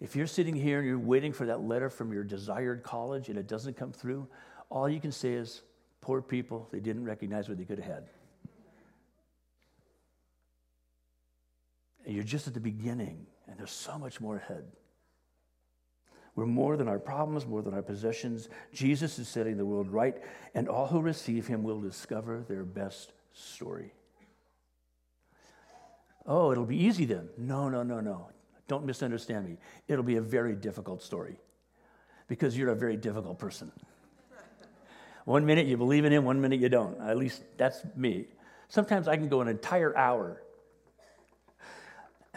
If 0.00 0.16
you're 0.16 0.26
sitting 0.26 0.54
here 0.54 0.78
and 0.78 0.86
you're 0.86 0.98
waiting 0.98 1.32
for 1.32 1.46
that 1.46 1.62
letter 1.62 1.88
from 1.88 2.12
your 2.12 2.24
desired 2.24 2.82
college 2.82 3.28
and 3.28 3.38
it 3.38 3.46
doesn't 3.46 3.76
come 3.76 3.92
through, 3.92 4.26
all 4.70 4.88
you 4.88 5.00
can 5.00 5.12
say 5.12 5.34
is, 5.34 5.62
poor 6.00 6.20
people, 6.20 6.68
they 6.72 6.80
didn't 6.80 7.04
recognize 7.04 7.48
what 7.48 7.58
they 7.58 7.64
could 7.64 7.78
have 7.78 7.86
had. 7.86 8.04
And 12.08 12.16
you're 12.16 12.24
just 12.24 12.48
at 12.48 12.54
the 12.54 12.60
beginning, 12.60 13.26
and 13.46 13.58
there's 13.58 13.70
so 13.70 13.98
much 13.98 14.18
more 14.18 14.36
ahead. 14.36 14.64
We're 16.34 16.46
more 16.46 16.78
than 16.78 16.88
our 16.88 16.98
problems, 16.98 17.44
more 17.44 17.60
than 17.60 17.74
our 17.74 17.82
possessions. 17.82 18.48
Jesus 18.72 19.18
is 19.18 19.28
setting 19.28 19.58
the 19.58 19.66
world 19.66 19.90
right, 19.90 20.16
and 20.54 20.70
all 20.70 20.86
who 20.86 21.02
receive 21.02 21.46
him 21.46 21.62
will 21.62 21.82
discover 21.82 22.46
their 22.48 22.64
best 22.64 23.12
story. 23.34 23.92
Oh, 26.24 26.50
it'll 26.50 26.64
be 26.64 26.82
easy 26.82 27.04
then. 27.04 27.28
No, 27.36 27.68
no, 27.68 27.82
no, 27.82 28.00
no. 28.00 28.30
Don't 28.68 28.86
misunderstand 28.86 29.46
me. 29.46 29.58
It'll 29.86 30.02
be 30.02 30.16
a 30.16 30.22
very 30.22 30.54
difficult 30.56 31.02
story 31.02 31.36
because 32.26 32.56
you're 32.56 32.70
a 32.70 32.74
very 32.74 32.96
difficult 32.96 33.38
person. 33.38 33.70
One 35.26 35.44
minute 35.44 35.66
you 35.66 35.76
believe 35.76 36.06
in 36.06 36.12
him, 36.14 36.24
one 36.24 36.40
minute 36.40 36.58
you 36.58 36.70
don't. 36.70 36.98
At 37.02 37.18
least 37.18 37.42
that's 37.58 37.82
me. 37.94 38.28
Sometimes 38.68 39.08
I 39.08 39.18
can 39.18 39.28
go 39.28 39.42
an 39.42 39.48
entire 39.48 39.94
hour, 39.94 40.42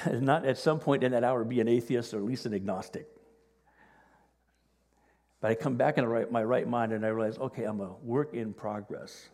not 0.12 0.46
at 0.46 0.58
some 0.58 0.80
point 0.80 1.04
in 1.04 1.12
that 1.12 1.24
hour 1.24 1.44
be 1.44 1.60
an 1.60 1.68
atheist 1.68 2.14
or 2.14 2.18
at 2.18 2.24
least 2.24 2.46
an 2.46 2.54
agnostic. 2.54 3.08
But 5.40 5.52
I 5.52 5.56
come 5.56 5.76
back 5.76 5.98
in 5.98 6.08
my 6.32 6.44
right 6.44 6.68
mind 6.68 6.92
and 6.92 7.06
I 7.06 7.10
realize, 7.10 7.38
okay, 7.38 7.64
I'm 7.64 7.82
a 7.82 7.94
work 8.04 8.34
in 8.34 8.54
progress. 8.54 9.30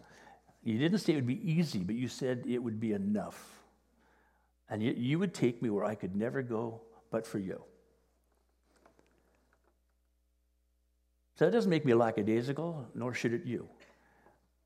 You 0.63 0.78
didn't 0.78 0.99
say 0.99 1.13
it 1.13 1.15
would 1.18 1.28
be 1.28 1.51
easy, 1.51 1.80
but 1.80 1.95
you 1.95 2.07
said 2.07 2.45
it 2.47 2.59
would 2.59 2.80
be 2.80 2.93
enough. 2.93 3.38
And 4.70 4.82
you, 4.82 4.93
you 4.97 5.20
would 5.20 5.34
take 5.34 5.61
me 5.61 5.70
where 5.70 5.86
I 5.86 5.95
could 5.95 6.15
never 6.15 6.41
go 6.41 6.82
but 7.11 7.26
for 7.26 7.39
you. 7.39 7.61
So 11.36 11.45
that 11.45 11.51
doesn't 11.51 11.70
make 11.70 11.86
me 11.86 11.93
lackadaisical, 11.93 12.88
nor 12.95 13.13
should 13.13 13.34
it 13.34 13.45
you. 13.45 13.68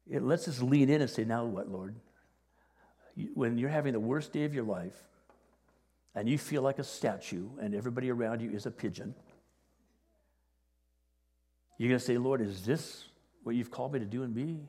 It 0.09 0.23
lets 0.23 0.47
us 0.47 0.61
lean 0.61 0.89
in 0.89 1.01
and 1.01 1.09
say, 1.09 1.23
Now 1.23 1.45
what, 1.45 1.69
Lord? 1.69 1.95
When 3.33 3.57
you're 3.57 3.69
having 3.69 3.93
the 3.93 3.99
worst 3.99 4.31
day 4.31 4.45
of 4.45 4.53
your 4.53 4.63
life 4.63 4.95
and 6.15 6.27
you 6.27 6.37
feel 6.37 6.61
like 6.61 6.79
a 6.79 6.83
statue 6.83 7.49
and 7.61 7.73
everybody 7.73 8.09
around 8.09 8.41
you 8.41 8.51
is 8.51 8.65
a 8.65 8.71
pigeon, 8.71 9.15
you're 11.77 11.89
going 11.89 11.99
to 11.99 12.05
say, 12.05 12.17
Lord, 12.17 12.41
is 12.41 12.63
this 12.63 13.05
what 13.43 13.55
you've 13.55 13.71
called 13.71 13.93
me 13.93 13.99
to 13.99 14.05
do 14.05 14.23
and 14.23 14.35
be? 14.35 14.59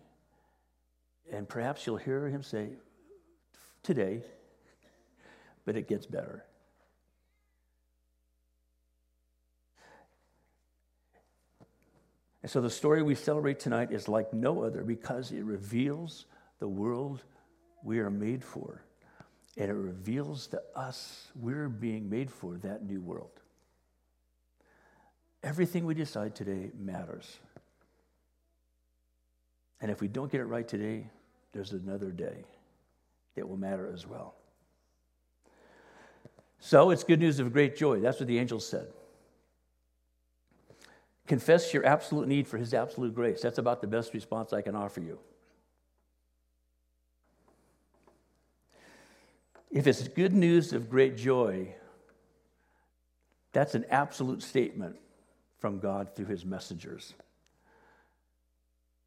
And 1.31 1.49
perhaps 1.49 1.87
you'll 1.87 1.97
hear 1.99 2.29
him 2.29 2.43
say, 2.43 2.71
Today, 3.83 4.23
but 5.65 5.77
it 5.77 5.89
gets 5.89 6.07
better. 6.07 6.45
And 12.43 12.51
so 12.51 12.61
the 12.61 12.71
story 12.71 13.03
we 13.03 13.15
celebrate 13.15 13.61
tonight 13.61 13.93
is 13.93 14.09
like 14.09 14.33
no 14.33 14.63
other 14.63 14.83
because 14.83 15.31
it 15.33 15.45
reveals 15.45 16.27
the 16.59 16.69
world 16.69 17.23
we 17.85 17.99
are 17.99 18.11
made 18.11 18.45
for. 18.45 18.85
And 19.57 19.71
it 19.71 19.75
reveals 19.75 20.47
to 20.49 20.63
us 20.75 21.29
we're 21.37 21.69
being 21.69 22.09
made 22.09 22.31
for 22.31 22.57
that 22.59 22.85
new 22.85 23.01
world. 23.01 23.41
Everything 25.43 25.85
we 25.85 25.95
decide 25.95 26.35
today 26.35 26.71
matters. 26.79 27.39
And 29.81 29.91
if 29.91 30.01
we 30.01 30.09
don't 30.09 30.31
get 30.31 30.41
it 30.41 30.45
right 30.45 30.67
today, 30.67 31.07
there's 31.53 31.73
another 31.73 32.11
day 32.11 32.45
that 33.35 33.49
will 33.49 33.57
matter 33.57 33.91
as 33.93 34.07
well. 34.07 34.35
So 36.61 36.91
it's 36.91 37.03
good 37.03 37.19
news 37.19 37.41
of 37.41 37.53
great 37.53 37.77
joy. 37.77 38.01
That's 38.01 38.21
what 38.21 38.29
the 38.29 38.39
angel 38.39 38.61
said. 38.61 38.87
Confess 41.27 41.75
your 41.75 41.85
absolute 41.85 42.29
need 42.29 42.47
for 42.47 42.57
his 42.57 42.73
absolute 42.73 43.15
grace. 43.15 43.41
That's 43.43 43.59
about 43.59 43.81
the 43.81 43.87
best 43.87 44.15
response 44.15 44.53
I 44.53 44.63
can 44.63 44.77
offer 44.77 45.01
you. 45.01 45.19
If 49.73 49.87
it's 49.87 50.07
good 50.07 50.35
news 50.35 50.75
of 50.75 50.91
great 50.91 51.17
joy, 51.17 51.75
that's 53.53 53.75
an 53.75 53.87
absolute 53.89 54.43
statement 54.43 54.97
from 55.59 55.79
God 55.79 56.15
through 56.15 56.27
his 56.27 56.45
messengers. 56.45 57.15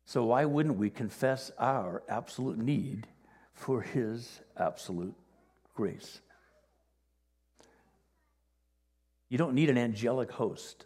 So, 0.06 0.26
why 0.26 0.46
wouldn't 0.46 0.78
we 0.78 0.90
confess 0.90 1.52
our 1.60 2.02
absolute 2.10 2.58
need 2.58 3.08
for 3.54 3.82
his 3.82 4.42
absolute 4.58 5.14
grace? 5.76 6.20
You 9.30 9.38
don't 9.38 9.54
need 9.54 9.70
an 9.70 9.78
angelic 9.78 10.32
host. 10.32 10.86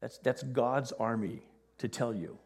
That's, 0.00 0.18
that's 0.18 0.42
God's 0.42 0.92
army 0.92 1.42
to 1.78 1.88
tell 1.88 2.14
you. 2.14 2.38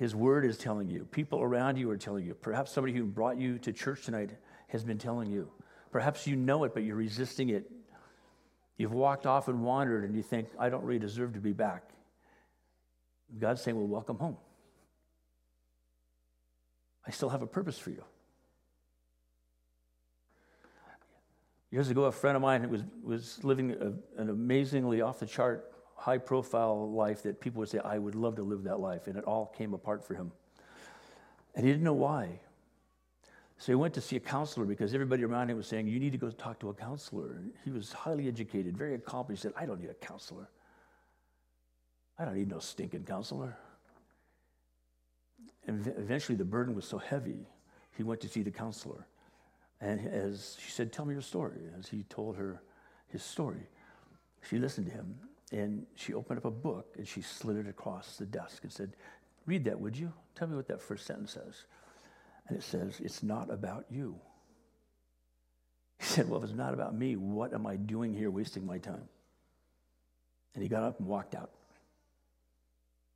His 0.00 0.14
word 0.14 0.46
is 0.46 0.56
telling 0.56 0.88
you. 0.88 1.04
People 1.04 1.42
around 1.42 1.76
you 1.76 1.90
are 1.90 1.98
telling 1.98 2.24
you. 2.24 2.32
Perhaps 2.32 2.72
somebody 2.72 2.94
who 2.94 3.04
brought 3.04 3.36
you 3.36 3.58
to 3.58 3.70
church 3.70 4.06
tonight 4.06 4.30
has 4.68 4.82
been 4.82 4.96
telling 4.96 5.30
you. 5.30 5.50
Perhaps 5.92 6.26
you 6.26 6.36
know 6.36 6.64
it, 6.64 6.72
but 6.72 6.84
you're 6.84 6.96
resisting 6.96 7.50
it. 7.50 7.70
You've 8.78 8.94
walked 8.94 9.26
off 9.26 9.48
and 9.48 9.62
wandered, 9.62 10.04
and 10.04 10.16
you 10.16 10.22
think, 10.22 10.48
I 10.58 10.70
don't 10.70 10.84
really 10.84 10.98
deserve 10.98 11.34
to 11.34 11.38
be 11.38 11.52
back. 11.52 11.90
God's 13.38 13.60
saying, 13.60 13.76
Well, 13.76 13.86
welcome 13.86 14.16
home. 14.16 14.38
I 17.06 17.10
still 17.10 17.28
have 17.28 17.42
a 17.42 17.46
purpose 17.46 17.78
for 17.78 17.90
you. 17.90 18.02
Years 21.70 21.90
ago, 21.90 22.04
a 22.04 22.12
friend 22.12 22.36
of 22.36 22.42
mine 22.42 22.70
was, 22.70 22.84
was 23.02 23.44
living 23.44 23.72
a, 23.72 24.18
an 24.18 24.30
amazingly 24.30 25.02
off 25.02 25.20
the 25.20 25.26
chart 25.26 25.69
high 26.00 26.16
profile 26.16 26.90
life 26.90 27.22
that 27.24 27.40
people 27.40 27.60
would 27.60 27.68
say, 27.68 27.78
I 27.78 27.98
would 27.98 28.14
love 28.14 28.36
to 28.36 28.42
live 28.42 28.64
that 28.64 28.80
life. 28.80 29.06
And 29.06 29.16
it 29.16 29.24
all 29.24 29.52
came 29.56 29.74
apart 29.74 30.02
for 30.02 30.14
him. 30.14 30.32
And 31.54 31.66
he 31.66 31.70
didn't 31.70 31.84
know 31.84 31.92
why. 31.92 32.40
So 33.58 33.72
he 33.72 33.76
went 33.76 33.92
to 33.94 34.00
see 34.00 34.16
a 34.16 34.20
counselor 34.20 34.64
because 34.64 34.94
everybody 34.94 35.24
around 35.24 35.50
him 35.50 35.58
was 35.58 35.66
saying, 35.66 35.88
You 35.88 36.00
need 36.00 36.12
to 36.12 36.18
go 36.18 36.30
talk 36.30 36.58
to 36.60 36.70
a 36.70 36.74
counselor. 36.74 37.32
And 37.32 37.52
he 37.66 37.70
was 37.70 37.92
highly 37.92 38.28
educated, 38.28 38.78
very 38.78 38.94
accomplished. 38.94 39.42
He 39.42 39.48
said, 39.48 39.52
I 39.60 39.66
don't 39.66 39.78
need 39.78 39.90
a 39.90 39.94
counselor. 39.94 40.48
I 42.18 42.24
don't 42.24 42.34
need 42.34 42.48
no 42.48 42.60
stinking 42.60 43.04
counselor. 43.04 43.58
And 45.66 45.86
eventually 45.98 46.36
the 46.36 46.46
burden 46.46 46.74
was 46.74 46.86
so 46.86 46.96
heavy, 46.96 47.46
he 47.94 48.02
went 48.02 48.22
to 48.22 48.28
see 48.28 48.42
the 48.42 48.50
counselor. 48.50 49.06
And 49.82 50.06
as 50.08 50.56
she 50.64 50.70
said, 50.70 50.94
Tell 50.94 51.04
me 51.04 51.12
your 51.12 51.22
story, 51.22 51.60
as 51.78 51.88
he 51.88 52.04
told 52.04 52.36
her 52.36 52.62
his 53.08 53.22
story, 53.22 53.68
she 54.48 54.56
listened 54.56 54.86
to 54.86 54.92
him 54.92 55.16
and 55.52 55.86
she 55.96 56.14
opened 56.14 56.38
up 56.38 56.44
a 56.44 56.50
book 56.50 56.94
and 56.96 57.06
she 57.06 57.22
slid 57.22 57.56
it 57.56 57.68
across 57.68 58.16
the 58.16 58.26
desk 58.26 58.62
and 58.62 58.72
said, 58.72 58.92
Read 59.46 59.64
that, 59.64 59.80
would 59.80 59.96
you? 59.96 60.12
Tell 60.34 60.46
me 60.48 60.56
what 60.56 60.68
that 60.68 60.80
first 60.80 61.06
sentence 61.06 61.32
says. 61.32 61.64
And 62.48 62.56
it 62.56 62.62
says, 62.62 63.00
It's 63.00 63.22
not 63.22 63.50
about 63.50 63.86
you. 63.90 64.16
He 65.98 66.06
said, 66.06 66.28
Well, 66.28 66.38
if 66.38 66.44
it's 66.44 66.56
not 66.56 66.72
about 66.72 66.94
me, 66.94 67.16
what 67.16 67.52
am 67.52 67.66
I 67.66 67.76
doing 67.76 68.14
here 68.14 68.30
wasting 68.30 68.64
my 68.64 68.78
time? 68.78 69.08
And 70.54 70.62
he 70.62 70.68
got 70.68 70.82
up 70.82 70.98
and 70.98 71.08
walked 71.08 71.34
out. 71.34 71.50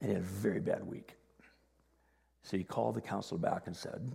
And 0.01 0.11
he 0.11 0.15
had 0.15 0.23
a 0.23 0.27
very 0.27 0.61
bad 0.61 0.85
week. 0.85 1.15
So 2.43 2.57
he 2.57 2.65
called 2.65 2.95
the 2.95 3.01
counselor 3.01 3.41
back 3.41 3.67
and 3.67 3.77
said, 3.77 4.11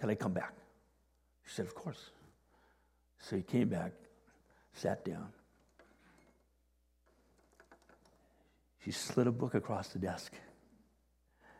Can 0.00 0.10
I 0.10 0.14
come 0.14 0.32
back? 0.32 0.54
She 1.46 1.54
said, 1.54 1.66
Of 1.66 1.74
course. 1.74 2.10
So 3.18 3.36
he 3.36 3.42
came 3.42 3.68
back, 3.68 3.92
sat 4.74 5.04
down. 5.04 5.28
She 8.84 8.90
slid 8.90 9.26
a 9.26 9.32
book 9.32 9.54
across 9.54 9.88
the 9.88 9.98
desk. 9.98 10.34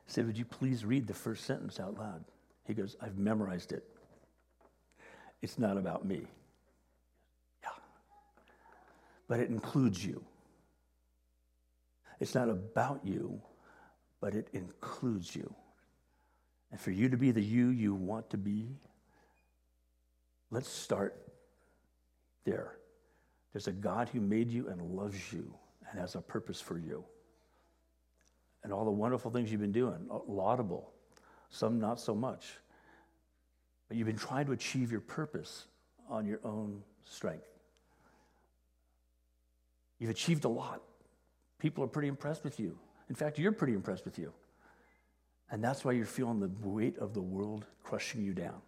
Said, 0.07 0.27
Would 0.27 0.37
you 0.37 0.45
please 0.45 0.85
read 0.85 1.07
the 1.07 1.15
first 1.15 1.47
sentence 1.47 1.81
out 1.81 1.99
loud? 1.99 2.25
He 2.67 2.75
goes, 2.75 2.97
I've 3.01 3.17
memorized 3.17 3.73
it. 3.73 3.85
It's 5.41 5.59
not 5.59 5.79
about 5.79 6.05
me. 6.05 6.27
Yeah. 7.63 7.71
But 9.27 9.41
it 9.41 9.49
includes 9.49 10.05
you. 10.05 10.23
It's 12.21 12.35
not 12.35 12.51
about 12.51 13.01
you, 13.05 13.41
but 14.21 14.35
it 14.35 14.49
includes 14.53 15.35
you. 15.35 15.55
And 16.71 16.81
for 16.81 16.91
you 16.91 17.09
to 17.09 17.17
be 17.17 17.31
the 17.31 17.43
you 17.43 17.69
you 17.69 17.95
want 17.95 18.31
to 18.31 18.37
be, 18.37 18.69
let's 20.51 20.69
start 20.69 21.17
there. 22.45 22.77
There's 23.53 23.69
a 23.69 23.73
God 23.73 24.11
who 24.11 24.21
made 24.21 24.51
you 24.51 24.69
and 24.69 24.81
loves 24.83 25.33
you 25.33 25.55
and 25.91 26.01
has 26.01 26.15
a 26.17 26.21
purpose 26.21 26.61
for 26.61 26.79
you. 26.79 27.05
And 28.65 28.73
all 28.73 28.85
the 28.85 28.91
wonderful 28.91 29.31
things 29.31 29.53
you've 29.53 29.61
been 29.61 29.73
doing, 29.73 30.09
laudable, 30.27 30.91
some 31.51 31.79
not 31.79 32.01
so 32.01 32.15
much. 32.15 32.47
But 33.89 33.99
you've 33.99 34.07
been 34.07 34.17
trying 34.17 34.47
to 34.47 34.53
achieve 34.53 34.91
your 34.91 35.03
purpose 35.03 35.67
on 36.09 36.27
your 36.27 36.41
own 36.45 36.83
strength. 37.05 37.47
You've 39.99 40.11
achieved 40.11 40.45
a 40.45 40.49
lot. 40.49 40.83
People 41.59 41.85
are 41.85 41.89
pretty 41.89 42.09
impressed 42.09 42.43
with 42.43 42.59
you. 42.59 42.77
In 43.09 43.15
fact, 43.15 43.39
you're 43.39 43.53
pretty 43.53 43.75
impressed 43.75 44.05
with 44.05 44.19
you. 44.19 44.33
And 45.51 45.63
that's 45.63 45.85
why 45.85 45.93
you're 45.93 46.07
feeling 46.07 46.41
the 46.41 46.51
weight 46.67 46.99
of 46.99 47.13
the 47.13 47.21
world 47.21 47.67
crushing 47.83 48.25
you 48.25 48.33
down. 48.33 48.61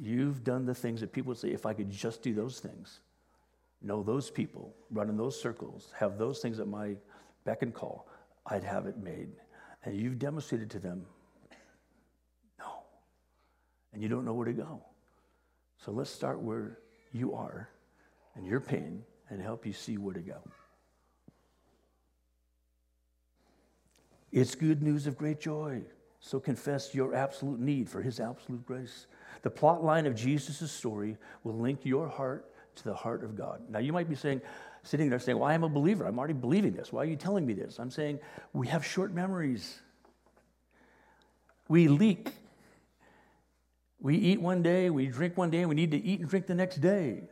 You've 0.00 0.42
done 0.44 0.64
the 0.64 0.74
things 0.74 1.00
that 1.02 1.12
people 1.12 1.28
would 1.28 1.38
say, 1.38 1.50
if 1.50 1.66
I 1.66 1.74
could 1.74 1.90
just 1.90 2.22
do 2.22 2.34
those 2.34 2.58
things, 2.58 3.00
know 3.82 4.02
those 4.02 4.30
people, 4.30 4.74
run 4.90 5.08
in 5.08 5.16
those 5.16 5.40
circles, 5.40 5.92
have 5.96 6.18
those 6.18 6.40
things 6.40 6.58
at 6.58 6.66
my 6.66 6.96
beck 7.44 7.62
and 7.62 7.72
call, 7.72 8.08
I'd 8.48 8.64
have 8.64 8.86
it 8.86 8.98
made. 8.98 9.28
And 9.84 9.96
you've 9.96 10.18
demonstrated 10.18 10.70
to 10.70 10.78
them, 10.78 11.06
no. 12.58 12.82
And 13.92 14.02
you 14.02 14.08
don't 14.08 14.24
know 14.24 14.34
where 14.34 14.46
to 14.46 14.52
go. 14.52 14.82
So 15.84 15.92
let's 15.92 16.10
start 16.10 16.40
where 16.40 16.78
you 17.12 17.34
are 17.34 17.68
and 18.34 18.46
your 18.46 18.60
pain 18.60 19.04
and 19.30 19.40
help 19.40 19.64
you 19.64 19.72
see 19.72 19.98
where 19.98 20.14
to 20.14 20.20
go. 20.20 20.38
It's 24.32 24.54
good 24.54 24.82
news 24.82 25.06
of 25.06 25.16
great 25.16 25.40
joy. 25.40 25.82
So 26.20 26.40
confess 26.40 26.94
your 26.94 27.14
absolute 27.14 27.60
need 27.60 27.88
for 27.88 28.02
his 28.02 28.20
absolute 28.20 28.66
grace. 28.66 29.06
The 29.42 29.50
plot 29.50 29.84
line 29.84 30.06
of 30.06 30.14
Jesus' 30.14 30.70
story 30.70 31.16
will 31.44 31.56
link 31.56 31.84
your 31.84 32.08
heart 32.08 32.50
to 32.76 32.84
the 32.84 32.94
heart 32.94 33.24
of 33.24 33.36
God. 33.36 33.62
Now, 33.68 33.78
you 33.78 33.92
might 33.92 34.08
be 34.08 34.14
saying, 34.14 34.40
sitting 34.82 35.10
there 35.10 35.18
saying, 35.18 35.38
Well, 35.38 35.48
I'm 35.48 35.64
a 35.64 35.68
believer. 35.68 36.06
I'm 36.06 36.18
already 36.18 36.34
believing 36.34 36.72
this. 36.72 36.92
Why 36.92 37.02
are 37.02 37.06
you 37.06 37.16
telling 37.16 37.46
me 37.46 37.54
this? 37.54 37.78
I'm 37.78 37.90
saying, 37.90 38.20
We 38.52 38.68
have 38.68 38.84
short 38.84 39.12
memories. 39.12 39.80
We 41.68 41.88
leak. 41.88 42.30
We 44.00 44.16
eat 44.16 44.40
one 44.40 44.62
day, 44.62 44.90
we 44.90 45.06
drink 45.06 45.36
one 45.36 45.50
day, 45.50 45.60
and 45.60 45.68
we 45.68 45.74
need 45.74 45.90
to 45.90 45.98
eat 45.98 46.20
and 46.20 46.28
drink 46.28 46.46
the 46.46 46.54
next 46.54 46.76
day. 46.76 47.24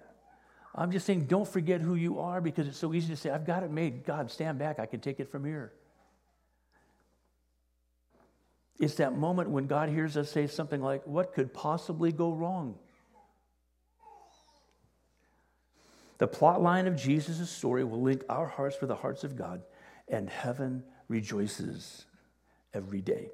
I'm 0.75 0.91
just 0.91 1.07
saying, 1.07 1.27
don't 1.27 1.49
forget 1.49 1.81
who 1.81 1.95
you 1.95 2.19
are 2.19 2.41
because 2.41 2.69
it's 2.69 2.77
so 2.77 2.93
easy 2.93 3.09
to 3.09 3.17
say, 3.17 3.31
I've 3.31 3.47
got 3.47 3.63
it 3.63 3.71
made. 3.71 4.05
God, 4.05 4.31
stand 4.31 4.59
back. 4.59 4.79
I 4.79 4.85
can 4.85 5.01
take 5.01 5.21
it 5.21 5.31
from 5.31 5.45
here. 5.45 5.73
It's 8.79 8.97
that 8.97 9.17
moment 9.17 9.49
when 9.49 9.67
God 9.67 9.89
hears 9.89 10.19
us 10.19 10.31
say 10.31 10.47
something 10.47 10.83
like, 10.83 11.07
What 11.07 11.33
could 11.33 11.55
possibly 11.55 12.13
go 12.13 12.35
wrong? 12.35 12.75
The 16.19 16.27
plot 16.27 16.63
line 16.63 16.87
of 16.87 16.97
Jesus' 16.97 17.51
story 17.51 17.85
will 17.85 18.01
link 18.01 18.25
our 18.29 18.47
hearts 18.47 18.81
with 18.81 18.89
the 18.89 18.97
hearts 18.97 19.25
of 19.25 19.37
God, 19.37 19.63
and 20.09 20.31
heaven 20.31 20.83
rejoices 21.09 22.07
every 22.73 23.01
day. 23.01 23.31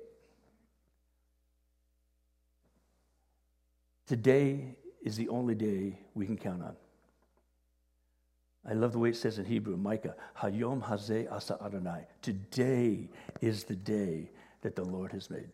Today 4.07 4.76
is 5.03 5.16
the 5.16 5.28
only 5.28 5.55
day 5.55 5.99
we 6.14 6.26
can 6.26 6.37
count 6.37 6.62
on. 6.62 6.76
I 8.68 8.74
love 8.74 8.93
the 8.93 8.99
way 8.99 9.11
it 9.11 9.16
says 9.16 9.39
in 9.39 9.45
Hebrew, 9.45 9.76
Micah, 9.76 10.14
Hayom 10.39 10.83
Hazeh 10.83 11.30
Asa 11.30 11.59
Adonai. 11.64 12.07
Today 12.20 13.11
is 13.41 13.64
the 13.64 13.74
day 13.74 14.30
that 14.62 14.76
the 14.76 14.85
Lord 14.85 15.12
has 15.12 15.30
made. 15.30 15.49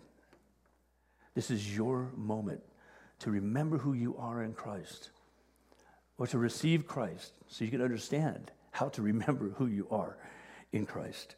This 1.35 1.51
is 1.51 1.75
your 1.75 2.11
moment 2.17 2.61
to 3.21 3.31
remember 3.31 3.79
who 3.79 3.95
you 3.95 4.17
are 4.19 4.43
in 4.43 4.53
Christ 4.53 5.11
or 6.19 6.27
to 6.27 6.39
receive 6.39 6.87
Christ 6.87 7.33
so 7.47 7.65
you 7.65 7.71
can 7.71 7.81
understand 7.81 8.51
how 8.73 8.89
to 8.91 9.03
remember 9.03 9.51
who 9.51 9.67
you 9.67 9.87
are 9.91 10.17
in 10.73 10.85
Christ. 10.85 11.37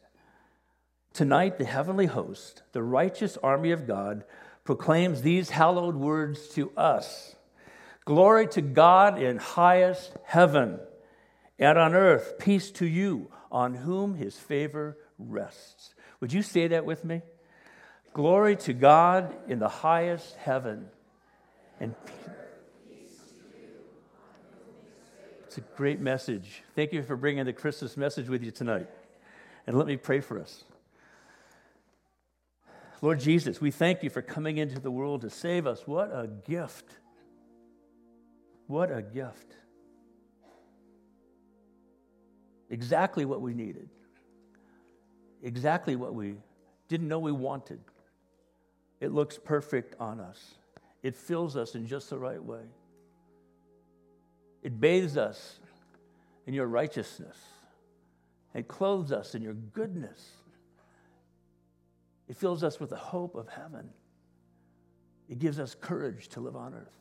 Tonight, 1.13 1.57
the 1.57 1.65
heavenly 1.65 2.07
host, 2.07 2.63
the 2.71 2.83
righteous 2.83 3.37
army 3.37 3.71
of 3.71 3.87
God, 3.87 4.23
proclaims 4.63 5.21
these 5.21 5.49
hallowed 5.49 5.95
words 5.95 6.47
to 6.49 6.71
us 6.77 7.35
Glory 8.03 8.47
to 8.47 8.61
God 8.61 9.21
in 9.21 9.37
highest 9.37 10.17
heaven, 10.23 10.79
and 11.59 11.77
on 11.77 11.93
earth, 11.93 12.39
peace 12.39 12.71
to 12.71 12.85
you, 12.87 13.29
on 13.51 13.75
whom 13.75 14.15
his 14.15 14.37
favor 14.37 14.97
rests. 15.19 15.93
Would 16.19 16.33
you 16.33 16.41
say 16.41 16.67
that 16.69 16.83
with 16.83 17.05
me? 17.05 17.21
Glory 18.13 18.55
to 18.57 18.73
God 18.73 19.33
in 19.47 19.59
the 19.59 19.69
highest 19.69 20.35
heaven, 20.37 20.87
and 21.79 21.93
It's 25.51 25.57
a 25.57 25.75
great 25.75 25.99
message. 25.99 26.63
Thank 26.75 26.93
you 26.93 27.03
for 27.03 27.17
bringing 27.17 27.43
the 27.43 27.51
Christmas 27.51 27.97
message 27.97 28.29
with 28.29 28.41
you 28.41 28.51
tonight. 28.51 28.87
And 29.67 29.77
let 29.77 29.85
me 29.85 29.97
pray 29.97 30.21
for 30.21 30.39
us. 30.39 30.63
Lord 33.01 33.19
Jesus, 33.19 33.59
we 33.59 33.69
thank 33.69 34.01
you 34.01 34.09
for 34.09 34.21
coming 34.21 34.59
into 34.59 34.79
the 34.79 34.89
world 34.89 35.23
to 35.23 35.29
save 35.29 35.67
us. 35.67 35.85
What 35.85 36.07
a 36.13 36.29
gift! 36.47 36.85
What 38.67 38.95
a 38.95 39.01
gift. 39.01 39.57
Exactly 42.69 43.25
what 43.25 43.41
we 43.41 43.53
needed. 43.53 43.89
Exactly 45.43 45.97
what 45.97 46.15
we 46.15 46.35
didn't 46.87 47.09
know 47.09 47.19
we 47.19 47.33
wanted. 47.33 47.81
It 49.01 49.11
looks 49.11 49.37
perfect 49.37 49.95
on 49.99 50.21
us, 50.21 50.55
it 51.03 51.13
fills 51.13 51.57
us 51.57 51.75
in 51.75 51.87
just 51.87 52.09
the 52.09 52.17
right 52.17 52.41
way. 52.41 52.61
It 54.61 54.79
bathes 54.79 55.17
us 55.17 55.59
in 56.45 56.53
your 56.53 56.67
righteousness. 56.67 57.37
It 58.53 58.67
clothes 58.67 59.11
us 59.11 59.33
in 59.33 59.41
your 59.41 59.53
goodness. 59.53 60.21
It 62.27 62.35
fills 62.37 62.63
us 62.63 62.79
with 62.79 62.89
the 62.89 62.97
hope 62.97 63.35
of 63.35 63.47
heaven. 63.47 63.89
It 65.29 65.39
gives 65.39 65.59
us 65.59 65.75
courage 65.79 66.27
to 66.29 66.41
live 66.41 66.55
on 66.55 66.73
earth. 66.73 66.97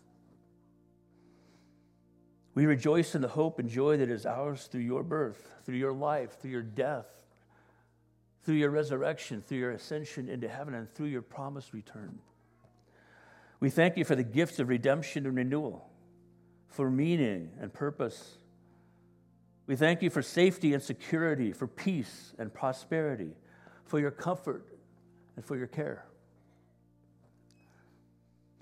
We 2.54 2.66
rejoice 2.66 3.14
in 3.14 3.22
the 3.22 3.28
hope 3.28 3.58
and 3.58 3.68
joy 3.68 3.96
that 3.98 4.10
is 4.10 4.26
ours 4.26 4.68
through 4.70 4.82
your 4.82 5.02
birth, 5.02 5.50
through 5.64 5.76
your 5.76 5.92
life, 5.92 6.38
through 6.40 6.50
your 6.50 6.62
death, 6.62 7.06
through 8.42 8.56
your 8.56 8.70
resurrection, 8.70 9.42
through 9.42 9.58
your 9.58 9.72
ascension 9.72 10.28
into 10.28 10.48
heaven, 10.48 10.74
and 10.74 10.92
through 10.92 11.06
your 11.06 11.22
promised 11.22 11.72
return. 11.72 12.18
We 13.60 13.70
thank 13.70 13.96
you 13.96 14.04
for 14.04 14.16
the 14.16 14.24
gifts 14.24 14.58
of 14.58 14.68
redemption 14.68 15.26
and 15.26 15.36
renewal 15.36 15.89
for 16.70 16.90
meaning 16.90 17.50
and 17.60 17.72
purpose. 17.72 18.38
We 19.66 19.76
thank 19.76 20.02
you 20.02 20.10
for 20.10 20.22
safety 20.22 20.72
and 20.72 20.82
security, 20.82 21.52
for 21.52 21.66
peace 21.66 22.32
and 22.38 22.52
prosperity, 22.52 23.32
for 23.84 24.00
your 24.00 24.10
comfort 24.10 24.64
and 25.36 25.44
for 25.44 25.56
your 25.56 25.66
care. 25.66 26.04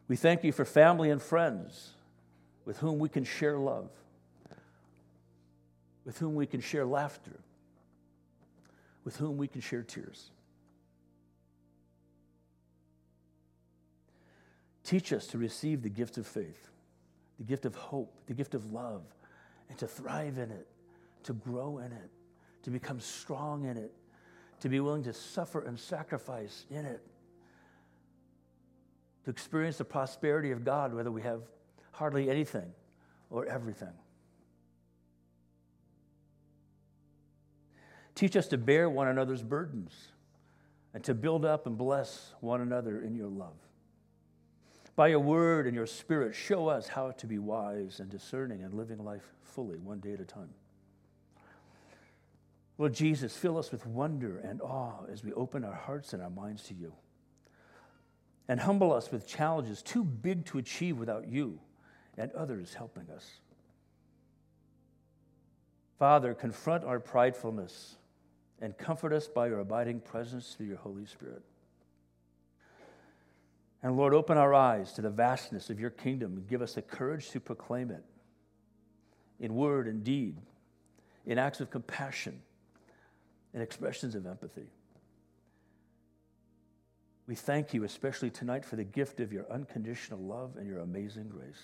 We 0.08 0.16
thank 0.16 0.42
you 0.42 0.52
for 0.52 0.64
family 0.64 1.10
and 1.10 1.20
friends 1.20 1.90
with 2.64 2.78
whom 2.78 2.98
we 2.98 3.08
can 3.08 3.24
share 3.24 3.58
love, 3.58 3.90
with 6.04 6.18
whom 6.18 6.34
we 6.34 6.46
can 6.46 6.60
share 6.60 6.86
laughter, 6.86 7.40
with 9.04 9.16
whom 9.18 9.36
we 9.36 9.48
can 9.48 9.60
share 9.60 9.82
tears. 9.82 10.30
Teach 14.84 15.12
us 15.12 15.26
to 15.28 15.38
receive 15.38 15.82
the 15.82 15.90
gift 15.90 16.16
of 16.16 16.26
faith, 16.26 16.67
the 17.38 17.44
gift 17.44 17.64
of 17.64 17.74
hope, 17.74 18.14
the 18.26 18.34
gift 18.34 18.54
of 18.54 18.72
love, 18.72 19.02
and 19.68 19.78
to 19.78 19.86
thrive 19.86 20.38
in 20.38 20.50
it, 20.50 20.66
to 21.24 21.32
grow 21.32 21.78
in 21.78 21.92
it, 21.92 22.10
to 22.62 22.70
become 22.70 23.00
strong 23.00 23.64
in 23.64 23.76
it, 23.76 23.92
to 24.60 24.68
be 24.68 24.80
willing 24.80 25.04
to 25.04 25.12
suffer 25.12 25.60
and 25.60 25.78
sacrifice 25.78 26.66
in 26.70 26.84
it, 26.84 27.00
to 29.24 29.30
experience 29.30 29.78
the 29.78 29.84
prosperity 29.84 30.50
of 30.50 30.64
God, 30.64 30.92
whether 30.92 31.10
we 31.10 31.22
have 31.22 31.42
hardly 31.92 32.28
anything 32.30 32.72
or 33.30 33.46
everything. 33.46 33.92
Teach 38.14 38.36
us 38.36 38.48
to 38.48 38.58
bear 38.58 38.90
one 38.90 39.06
another's 39.06 39.44
burdens 39.44 40.08
and 40.92 41.04
to 41.04 41.14
build 41.14 41.44
up 41.44 41.68
and 41.68 41.78
bless 41.78 42.34
one 42.40 42.60
another 42.60 43.00
in 43.00 43.14
your 43.14 43.28
love. 43.28 43.67
By 44.98 45.06
your 45.06 45.20
word 45.20 45.68
and 45.68 45.76
your 45.76 45.86
spirit, 45.86 46.34
show 46.34 46.66
us 46.66 46.88
how 46.88 47.12
to 47.12 47.26
be 47.28 47.38
wise 47.38 48.00
and 48.00 48.10
discerning 48.10 48.64
and 48.64 48.74
living 48.74 48.98
life 48.98 49.32
fully, 49.44 49.78
one 49.78 50.00
day 50.00 50.14
at 50.14 50.20
a 50.20 50.24
time. 50.24 50.48
Lord 52.78 52.94
Jesus, 52.94 53.36
fill 53.36 53.58
us 53.58 53.70
with 53.70 53.86
wonder 53.86 54.38
and 54.40 54.60
awe 54.60 55.04
as 55.08 55.22
we 55.22 55.32
open 55.34 55.62
our 55.62 55.72
hearts 55.72 56.14
and 56.14 56.20
our 56.20 56.30
minds 56.30 56.64
to 56.64 56.74
you. 56.74 56.92
And 58.48 58.58
humble 58.58 58.92
us 58.92 59.12
with 59.12 59.24
challenges 59.24 59.82
too 59.82 60.02
big 60.02 60.44
to 60.46 60.58
achieve 60.58 60.98
without 60.98 61.28
you 61.28 61.60
and 62.16 62.32
others 62.32 62.74
helping 62.74 63.08
us. 63.08 63.24
Father, 65.96 66.34
confront 66.34 66.82
our 66.82 66.98
pridefulness 66.98 67.98
and 68.60 68.76
comfort 68.76 69.12
us 69.12 69.28
by 69.28 69.46
your 69.46 69.60
abiding 69.60 70.00
presence 70.00 70.56
through 70.56 70.66
your 70.66 70.78
Holy 70.78 71.06
Spirit. 71.06 71.44
And 73.82 73.96
Lord, 73.96 74.12
open 74.12 74.36
our 74.36 74.54
eyes 74.54 74.92
to 74.94 75.02
the 75.02 75.10
vastness 75.10 75.70
of 75.70 75.78
your 75.78 75.90
kingdom 75.90 76.36
and 76.36 76.48
give 76.48 76.62
us 76.62 76.74
the 76.74 76.82
courage 76.82 77.30
to 77.30 77.40
proclaim 77.40 77.90
it 77.90 78.04
in 79.40 79.54
word 79.54 79.86
and 79.86 80.02
deed, 80.02 80.36
in 81.26 81.38
acts 81.38 81.60
of 81.60 81.70
compassion, 81.70 82.40
in 83.54 83.60
expressions 83.60 84.14
of 84.14 84.26
empathy. 84.26 84.66
We 87.28 87.34
thank 87.34 87.74
you, 87.74 87.84
especially 87.84 88.30
tonight, 88.30 88.64
for 88.64 88.76
the 88.76 88.84
gift 88.84 89.20
of 89.20 89.32
your 89.32 89.44
unconditional 89.50 90.18
love 90.18 90.56
and 90.56 90.66
your 90.66 90.78
amazing 90.80 91.28
grace. 91.28 91.62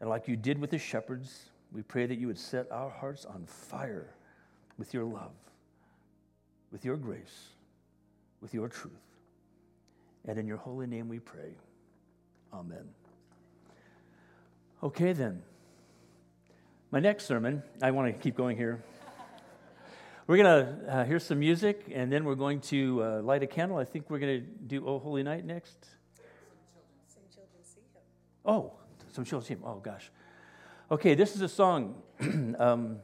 And 0.00 0.08
like 0.08 0.28
you 0.28 0.36
did 0.36 0.58
with 0.58 0.70
the 0.70 0.78
shepherds, 0.78 1.50
we 1.72 1.82
pray 1.82 2.06
that 2.06 2.18
you 2.18 2.28
would 2.28 2.38
set 2.38 2.70
our 2.70 2.88
hearts 2.88 3.26
on 3.26 3.44
fire 3.46 4.14
with 4.78 4.94
your 4.94 5.04
love, 5.04 5.32
with 6.72 6.84
your 6.84 6.96
grace, 6.96 7.48
with 8.40 8.54
your 8.54 8.68
truth. 8.68 9.09
And 10.26 10.38
in 10.38 10.46
your 10.46 10.58
holy 10.58 10.86
name 10.86 11.08
we 11.08 11.18
pray. 11.18 11.54
Amen. 12.52 12.88
Okay, 14.82 15.12
then. 15.12 15.42
My 16.90 17.00
next 17.00 17.26
sermon, 17.26 17.62
I 17.80 17.90
want 17.92 18.14
to 18.14 18.20
keep 18.20 18.36
going 18.36 18.56
here. 18.56 18.82
We're 20.26 20.36
going 20.36 20.66
to 20.66 20.92
uh, 20.92 21.04
hear 21.04 21.18
some 21.18 21.40
music, 21.40 21.90
and 21.92 22.12
then 22.12 22.24
we're 22.24 22.34
going 22.34 22.60
to 22.62 23.02
uh, 23.02 23.22
light 23.22 23.42
a 23.42 23.46
candle. 23.46 23.78
I 23.78 23.84
think 23.84 24.10
we're 24.10 24.18
going 24.18 24.40
to 24.40 24.46
do 24.46 24.86
Oh 24.86 24.98
Holy 24.98 25.22
Night 25.22 25.44
next. 25.44 25.76
Some 27.06 27.22
children 27.34 27.62
see 27.62 27.80
him. 27.80 28.02
Oh, 28.44 28.72
some 29.12 29.24
children 29.24 29.46
see 29.46 29.54
him. 29.54 29.62
Oh, 29.64 29.80
gosh. 29.80 30.10
Okay, 30.90 31.14
this 31.14 31.34
is 31.34 31.42
a 31.42 31.48
song 31.48 32.02
um, 32.58 32.98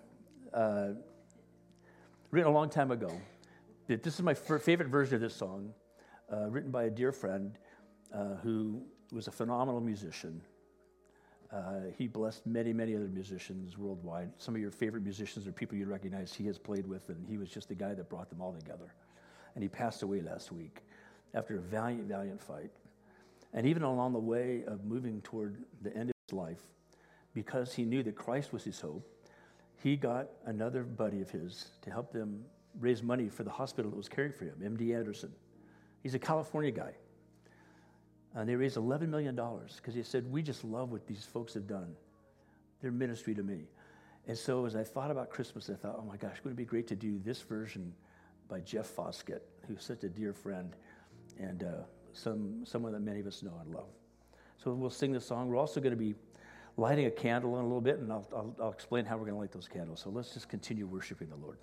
uh, 0.53 0.89
written 2.31 2.51
a 2.51 2.55
long 2.55 2.69
time 2.69 2.91
ago. 2.91 3.11
This 3.89 4.15
is 4.15 4.23
my 4.23 4.35
favorite 4.35 4.89
version 4.89 5.17
of 5.17 5.21
this 5.21 5.35
song 5.35 5.73
uh, 6.33 6.49
written 6.49 6.71
by 6.71 6.85
a 6.85 6.91
dear 6.91 7.13
friend 7.13 7.59
uh, 8.15 8.35
who 8.43 8.83
was 9.13 9.29
a 9.29 9.31
phenomenal 9.31 9.81
musician. 9.81 10.41
Uh, 11.53 11.91
he 11.97 12.09
blessed 12.09 12.47
many, 12.47 12.73
many 12.73 12.95
other 12.97 13.09
musicians 13.09 13.79
worldwide. 13.79 14.31
Some 14.39 14.55
of 14.55 14.61
your 14.61 14.71
favorite 14.71 15.03
musicians 15.03 15.47
are 15.47 15.53
people 15.53 15.77
you 15.77 15.87
recognize 15.87 16.35
he 16.35 16.47
has 16.47 16.59
played 16.59 16.87
with, 16.87 17.09
and 17.09 17.27
he 17.29 17.39
was 17.39 17.49
just 17.49 17.69
the 17.69 17.75
guy 17.75 17.95
that 17.95 18.09
brought 18.09 18.29
them 18.29 18.41
all 18.41 18.53
together. 18.53 18.95
And 19.55 19.63
he 19.63 19.69
passed 19.69 20.03
away 20.03 20.21
last 20.21 20.51
week 20.51 20.83
after 21.35 21.57
a 21.57 21.61
valiant, 21.61 22.09
valiant 22.09 22.43
fight. 22.43 22.71
And 23.55 23.67
even 23.67 23.85
along 23.85 24.13
the 24.13 24.19
way 24.19 24.65
of 24.67 24.85
moving 24.85 25.23
toward 25.23 25.65
the 25.83 25.97
end 25.97 26.11
of 26.11 26.17
his 26.29 26.37
life, 26.37 26.63
because 27.33 27.75
he 27.75 27.85
knew 27.85 28.03
that 28.03 28.17
Christ 28.17 28.53
was 28.53 28.65
his 28.65 28.81
hope, 28.81 29.07
he 29.83 29.97
got 29.97 30.29
another 30.47 30.83
buddy 30.83 31.21
of 31.21 31.31
his 31.31 31.69
to 31.83 31.91
help 31.91 32.13
them 32.13 32.45
raise 32.81 33.03
money 33.03 33.29
for 33.29 33.45
the 33.45 33.51
hospital 33.51 33.91
that 33.91 33.97
was 33.97 34.09
caring 34.09 34.33
for 34.33 34.45
him, 34.45 34.57
MD 34.63 34.95
Anderson. 34.95 35.33
He's 36.07 36.15
a 36.15 36.21
California 36.21 36.71
guy. 36.71 36.93
And 38.37 38.49
they 38.49 38.55
raised 38.55 38.77
$11 38.77 39.09
million 39.09 39.35
because 39.35 39.93
he 39.93 40.05
said, 40.05 40.31
We 40.31 40.41
just 40.41 40.63
love 40.63 40.93
what 40.93 41.05
these 41.09 41.25
folks 41.25 41.53
have 41.55 41.67
done. 41.67 41.97
Their 42.81 42.93
ministry 42.93 43.35
to 43.35 43.43
me. 43.43 43.65
And 44.29 44.39
so 44.39 44.67
as 44.67 44.77
I 44.77 44.85
thought 44.85 45.11
about 45.11 45.31
Christmas, 45.31 45.69
I 45.69 45.75
thought, 45.75 45.97
oh 45.99 46.05
my 46.05 46.17
gosh, 46.17 46.37
wouldn't 46.45 46.61
it 46.61 46.63
be 46.63 46.65
great 46.65 46.87
to 46.87 46.95
do 46.95 47.19
this 47.25 47.41
version 47.43 47.93
by 48.49 48.61
Jeff 48.61 48.87
Foskett, 48.87 49.49
who's 49.67 49.83
such 49.83 50.05
a 50.05 50.09
dear 50.09 50.33
friend 50.33 50.77
and 51.41 51.65
uh, 51.65 51.83
some, 52.13 52.65
someone 52.65 52.93
that 52.93 53.03
many 53.03 53.19
of 53.19 53.27
us 53.27 53.43
know 53.43 53.61
and 53.61 53.75
love. 53.75 53.91
So 54.63 54.73
we'll 54.75 54.91
sing 54.91 55.11
the 55.11 55.21
song. 55.21 55.49
We're 55.49 55.57
also 55.57 55.81
going 55.81 55.91
to 55.91 55.97
be 55.97 56.15
lighting 56.77 57.07
a 57.07 57.11
candle 57.11 57.57
in 57.57 57.65
a 57.65 57.67
little 57.67 57.81
bit, 57.81 57.99
and 57.99 58.13
I'll, 58.13 58.29
I'll, 58.33 58.57
I'll 58.63 58.73
explain 58.73 59.07
how 59.07 59.17
we're 59.17 59.25
going 59.25 59.35
to 59.35 59.41
light 59.41 59.51
those 59.51 59.67
candles. 59.67 60.03
So 60.05 60.11
let's 60.11 60.33
just 60.35 60.49
continue 60.49 60.87
worshiping 60.87 61.31
the 61.31 61.37
Lord. 61.37 61.59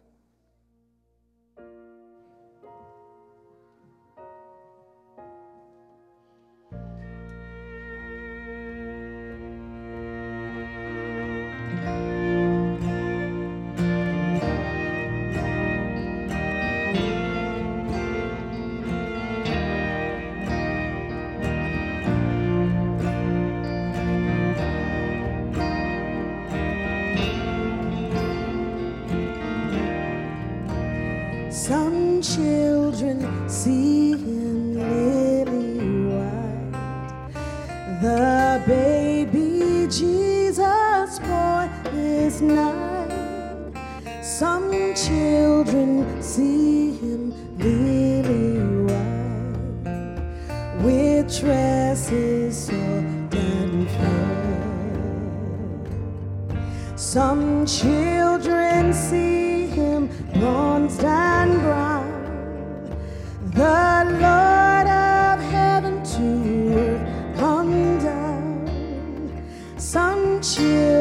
This 70.56 70.93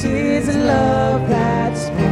Tis 0.00 0.48
love 0.56 1.28
that's 1.28 1.90
born. 1.90 2.11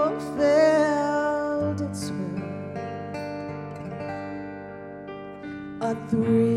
Three. 5.93 6.50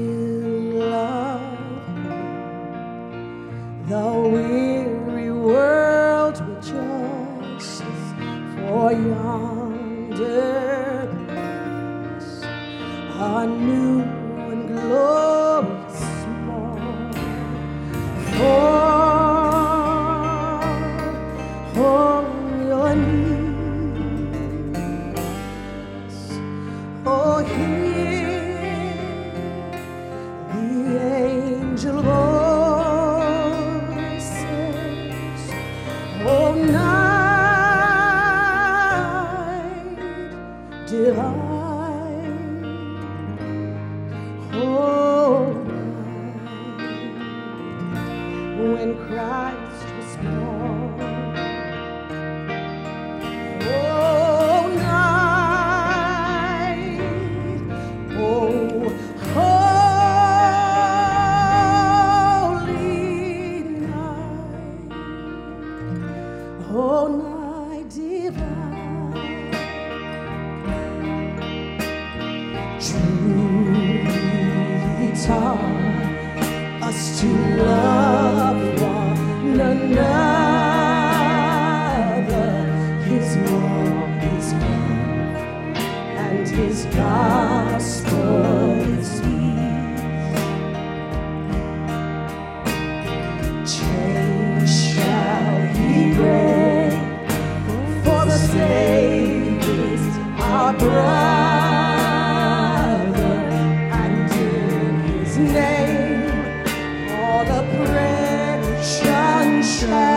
Oppression 109.84 110.13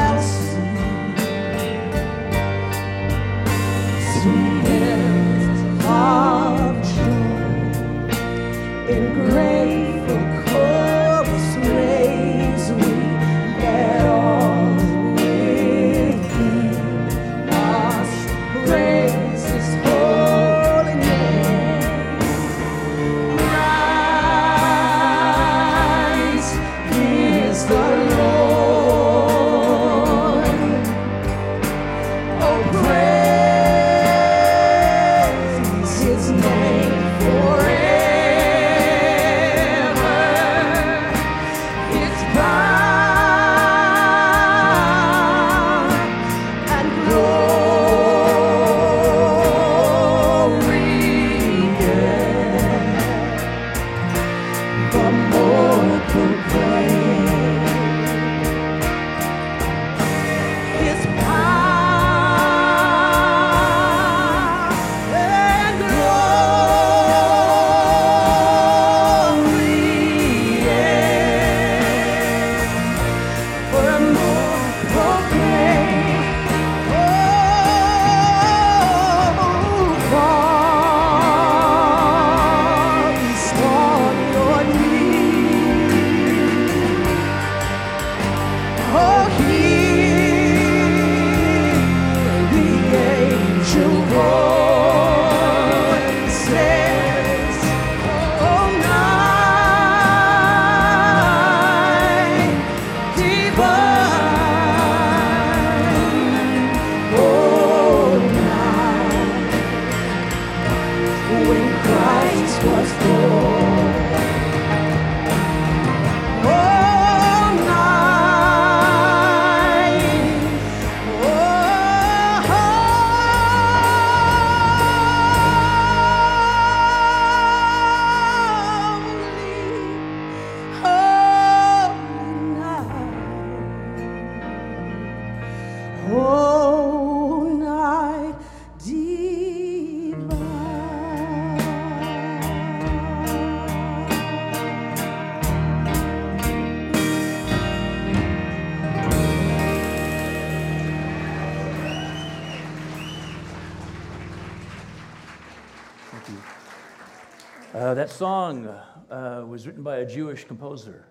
that 158.07 158.13
song 158.13 158.67
uh, 159.11 159.43
was 159.45 159.67
written 159.67 159.83
by 159.83 159.97
a 159.97 160.05
Jewish 160.05 160.45
composer. 160.45 161.09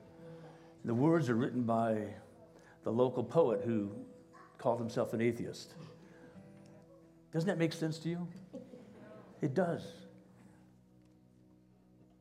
The 0.87 0.95
words 0.95 1.29
are 1.29 1.35
written 1.35 1.63
by 1.63 1.99
the 2.85 2.91
local 2.91 3.23
poet 3.23 3.61
who 3.67 3.91
called 4.57 4.79
himself 4.79 5.13
an 5.13 5.21
atheist. 5.21 5.75
Doesn't 7.35 7.49
that 7.49 7.59
make 7.59 7.75
sense 7.75 7.99
to 7.99 8.09
you? 8.09 8.27
It 9.43 9.53
does. 9.53 9.83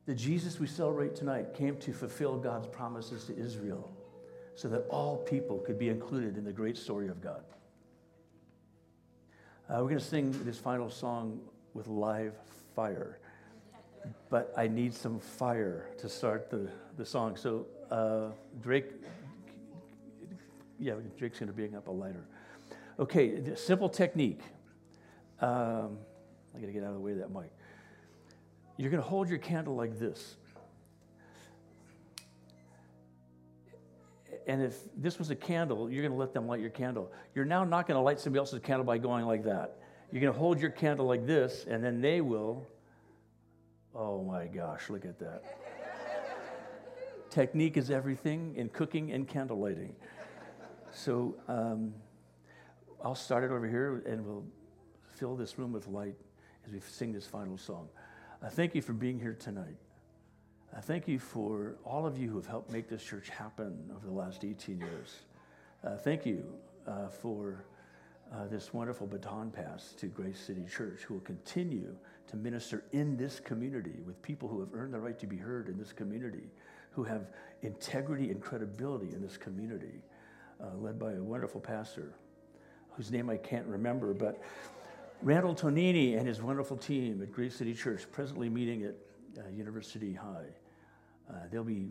The 0.04 0.14
Jesus 0.14 0.60
we 0.60 0.66
celebrate 0.66 1.16
tonight 1.16 1.54
came 1.54 1.78
to 1.78 1.94
fulfill 1.94 2.36
God's 2.36 2.66
promises 2.66 3.24
to 3.24 3.38
Israel 3.38 3.90
so 4.56 4.68
that 4.68 4.84
all 4.90 5.16
people 5.16 5.56
could 5.60 5.78
be 5.78 5.88
included 5.88 6.36
in 6.36 6.44
the 6.44 6.52
great 6.52 6.76
story 6.76 7.08
of 7.08 7.22
God. 7.22 7.44
Uh, 9.70 9.78
we're 9.78 9.88
going 9.88 9.98
to 9.98 10.04
sing 10.04 10.38
this 10.44 10.58
final 10.58 10.90
song 10.90 11.40
with 11.72 11.88
live 11.88 12.34
fire. 12.74 13.20
But 14.30 14.52
I 14.56 14.68
need 14.68 14.94
some 14.94 15.18
fire 15.18 15.90
to 15.98 16.08
start 16.08 16.50
the, 16.50 16.68
the 16.96 17.04
song. 17.04 17.36
So, 17.36 17.66
uh, 17.90 18.32
Drake, 18.60 18.86
yeah, 20.78 20.94
Drake's 21.16 21.38
going 21.38 21.48
to 21.48 21.52
bring 21.52 21.74
up 21.74 21.88
a 21.88 21.92
lighter. 21.92 22.24
Okay, 22.98 23.54
simple 23.54 23.88
technique. 23.88 24.40
Um, 25.40 25.98
I 26.54 26.60
got 26.60 26.66
to 26.66 26.72
get 26.72 26.82
out 26.82 26.88
of 26.88 26.94
the 26.94 27.00
way 27.00 27.12
of 27.12 27.18
that 27.18 27.30
mic. 27.30 27.50
You're 28.78 28.90
going 28.90 29.02
to 29.02 29.08
hold 29.08 29.28
your 29.28 29.38
candle 29.38 29.74
like 29.74 29.98
this. 29.98 30.36
And 34.46 34.62
if 34.62 34.76
this 34.96 35.18
was 35.18 35.30
a 35.30 35.36
candle, 35.36 35.90
you're 35.90 36.02
going 36.02 36.12
to 36.12 36.18
let 36.18 36.32
them 36.32 36.46
light 36.46 36.60
your 36.60 36.70
candle. 36.70 37.12
You're 37.34 37.44
now 37.44 37.64
not 37.64 37.86
going 37.86 37.96
to 37.96 38.02
light 38.02 38.20
somebody 38.20 38.38
else's 38.38 38.60
candle 38.60 38.84
by 38.84 38.98
going 38.98 39.26
like 39.26 39.44
that. 39.44 39.78
You're 40.12 40.20
going 40.20 40.32
to 40.32 40.38
hold 40.38 40.60
your 40.60 40.70
candle 40.70 41.06
like 41.06 41.26
this, 41.26 41.66
and 41.68 41.82
then 41.82 42.00
they 42.00 42.20
will. 42.20 42.66
Oh 43.98 44.22
my 44.22 44.44
gosh, 44.44 44.90
look 44.90 45.06
at 45.06 45.18
that. 45.20 45.42
Technique 47.30 47.78
is 47.78 47.90
everything 47.90 48.54
in 48.54 48.68
cooking 48.68 49.10
and 49.12 49.26
candle 49.26 49.58
lighting. 49.58 49.96
So 50.92 51.34
um, 51.48 51.94
I'll 53.02 53.14
start 53.14 53.42
it 53.42 53.50
over 53.50 53.66
here, 53.66 54.02
and 54.06 54.26
we'll 54.26 54.44
fill 55.14 55.34
this 55.34 55.58
room 55.58 55.72
with 55.72 55.88
light 55.88 56.16
as 56.66 56.72
we 56.72 56.80
sing 56.80 57.10
this 57.10 57.26
final 57.26 57.56
song. 57.56 57.88
I 58.42 58.50
thank 58.50 58.74
you 58.74 58.82
for 58.82 58.92
being 58.92 59.18
here 59.18 59.32
tonight. 59.32 59.76
I 60.76 60.80
thank 60.80 61.08
you 61.08 61.18
for 61.18 61.76
all 61.82 62.06
of 62.06 62.18
you 62.18 62.28
who 62.28 62.36
have 62.36 62.46
helped 62.46 62.70
make 62.70 62.90
this 62.90 63.02
church 63.02 63.30
happen 63.30 63.90
over 63.96 64.06
the 64.06 64.12
last 64.12 64.44
18 64.44 64.78
years. 64.78 65.20
Uh, 65.82 65.96
thank 65.96 66.26
you 66.26 66.44
uh, 66.86 67.08
for 67.08 67.64
uh, 68.34 68.46
this 68.46 68.74
wonderful 68.74 69.06
baton 69.06 69.50
pass 69.50 69.94
to 69.94 70.06
Grace 70.06 70.38
City 70.38 70.66
Church, 70.70 71.00
who 71.00 71.14
will 71.14 71.22
continue 71.22 71.96
to 72.28 72.36
minister 72.36 72.84
in 72.92 73.16
this 73.16 73.40
community 73.40 74.00
with 74.04 74.20
people 74.22 74.48
who 74.48 74.60
have 74.60 74.70
earned 74.72 74.92
the 74.92 74.98
right 74.98 75.18
to 75.18 75.26
be 75.26 75.36
heard 75.36 75.68
in 75.68 75.78
this 75.78 75.92
community, 75.92 76.50
who 76.90 77.04
have 77.04 77.28
integrity 77.62 78.30
and 78.30 78.40
credibility 78.40 79.12
in 79.12 79.22
this 79.22 79.36
community, 79.36 80.02
uh, 80.60 80.76
led 80.76 80.98
by 80.98 81.12
a 81.12 81.22
wonderful 81.22 81.60
pastor 81.60 82.14
whose 82.96 83.10
name 83.10 83.28
I 83.28 83.36
can't 83.36 83.66
remember, 83.66 84.14
but 84.14 84.42
Randall 85.22 85.54
Tonini 85.54 86.18
and 86.18 86.26
his 86.26 86.42
wonderful 86.42 86.76
team 86.76 87.22
at 87.22 87.32
Grace 87.32 87.56
City 87.56 87.74
Church, 87.74 88.06
presently 88.10 88.48
meeting 88.48 88.84
at 88.84 88.94
uh, 89.38 89.48
University 89.50 90.14
High. 90.14 90.46
Uh, 91.28 91.34
they'll 91.50 91.64
be 91.64 91.88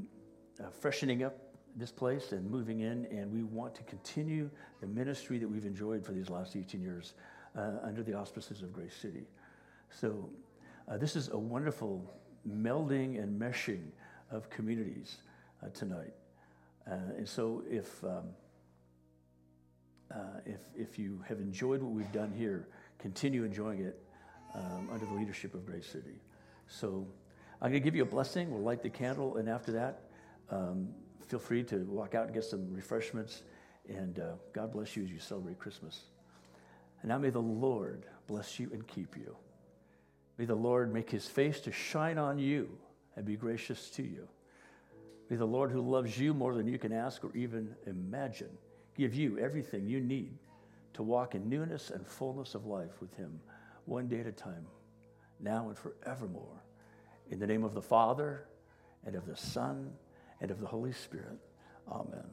uh, 0.59 0.69
freshening 0.69 1.23
up 1.23 1.37
this 1.75 1.91
place 1.91 2.31
and 2.31 2.49
moving 2.49 2.81
in, 2.81 3.05
and 3.11 3.31
we 3.31 3.43
want 3.43 3.75
to 3.75 3.83
continue 3.83 4.49
the 4.79 4.87
ministry 4.87 5.37
that 5.37 5.47
we've 5.47 5.65
enjoyed 5.65 6.05
for 6.05 6.13
these 6.13 6.29
last 6.29 6.55
18 6.55 6.81
years 6.81 7.13
uh, 7.55 7.71
under 7.83 8.01
the 8.01 8.13
auspices 8.13 8.61
of 8.61 8.71
Grace 8.71 8.95
City. 8.95 9.27
So, 9.99 10.29
uh, 10.89 10.97
this 10.97 11.15
is 11.15 11.29
a 11.29 11.37
wonderful 11.37 12.13
melding 12.45 13.17
and 13.21 13.39
meshing 13.39 13.85
of 14.29 14.49
communities 14.49 15.19
uh, 15.63 15.69
tonight. 15.69 16.13
Uh, 16.85 16.95
and 17.17 17.27
so, 17.27 17.63
if, 17.69 18.03
um, 18.03 18.23
uh, 20.13 20.17
if, 20.45 20.59
if 20.75 20.99
you 20.99 21.23
have 21.29 21.39
enjoyed 21.39 21.81
what 21.81 21.93
we've 21.93 22.11
done 22.11 22.33
here, 22.37 22.67
continue 22.99 23.45
enjoying 23.45 23.79
it 23.79 23.97
um, 24.53 24.89
under 24.91 25.05
the 25.05 25.13
leadership 25.13 25.53
of 25.53 25.65
Grace 25.65 25.87
City. 25.87 26.19
So, 26.67 27.07
I'm 27.61 27.71
going 27.71 27.81
to 27.81 27.85
give 27.85 27.95
you 27.95 28.03
a 28.03 28.05
blessing. 28.05 28.51
We'll 28.51 28.63
light 28.63 28.83
the 28.83 28.89
candle, 28.89 29.37
and 29.37 29.47
after 29.47 29.71
that, 29.71 30.01
um, 30.49 30.89
feel 31.25 31.39
free 31.39 31.63
to 31.63 31.85
walk 31.85 32.15
out 32.15 32.25
and 32.25 32.33
get 32.33 32.43
some 32.43 32.73
refreshments. 32.73 33.43
And 33.87 34.19
uh, 34.19 34.33
God 34.51 34.73
bless 34.73 34.97
you 34.97 35.03
as 35.05 35.09
you 35.09 35.19
celebrate 35.19 35.57
Christmas. 35.57 36.01
And 37.01 37.09
now 37.09 37.17
may 37.17 37.29
the 37.29 37.39
Lord 37.39 38.03
bless 38.27 38.59
you 38.59 38.69
and 38.73 38.85
keep 38.85 39.15
you. 39.15 39.37
May 40.37 40.45
the 40.45 40.55
Lord 40.55 40.93
make 40.93 41.09
his 41.09 41.27
face 41.27 41.59
to 41.61 41.71
shine 41.71 42.17
on 42.17 42.37
you 42.39 42.69
and 43.15 43.25
be 43.25 43.35
gracious 43.35 43.89
to 43.91 44.03
you. 44.03 44.27
May 45.29 45.37
the 45.37 45.45
Lord, 45.45 45.71
who 45.71 45.81
loves 45.81 46.19
you 46.19 46.33
more 46.33 46.53
than 46.53 46.67
you 46.67 46.77
can 46.77 46.91
ask 46.91 47.23
or 47.23 47.35
even 47.35 47.73
imagine, 47.87 48.49
give 48.95 49.15
you 49.15 49.39
everything 49.39 49.87
you 49.87 49.99
need 49.99 50.37
to 50.93 51.03
walk 51.03 51.35
in 51.35 51.49
newness 51.49 51.89
and 51.89 52.05
fullness 52.05 52.53
of 52.55 52.65
life 52.65 53.01
with 53.01 53.15
him, 53.15 53.39
one 53.85 54.07
day 54.07 54.19
at 54.19 54.27
a 54.27 54.31
time, 54.31 54.65
now 55.39 55.67
and 55.67 55.77
forevermore. 55.77 56.63
In 57.29 57.39
the 57.39 57.47
name 57.47 57.63
of 57.63 57.73
the 57.73 57.81
Father, 57.81 58.45
and 59.05 59.15
of 59.15 59.25
the 59.25 59.35
Son, 59.35 59.91
and 60.41 60.51
of 60.51 60.59
the 60.59 60.67
Holy 60.67 60.91
Spirit. 60.91 61.39
Amen. 61.91 62.25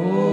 Oh. 0.00 0.27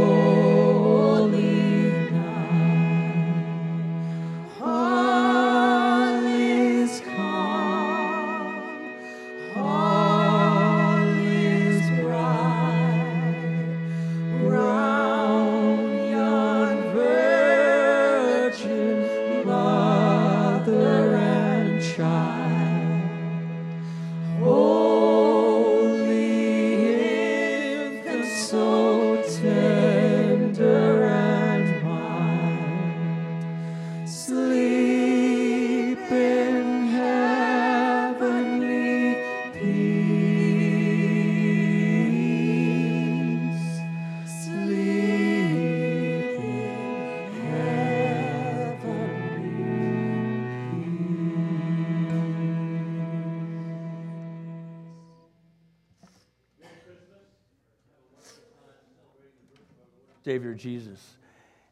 Jesus. 60.56 61.18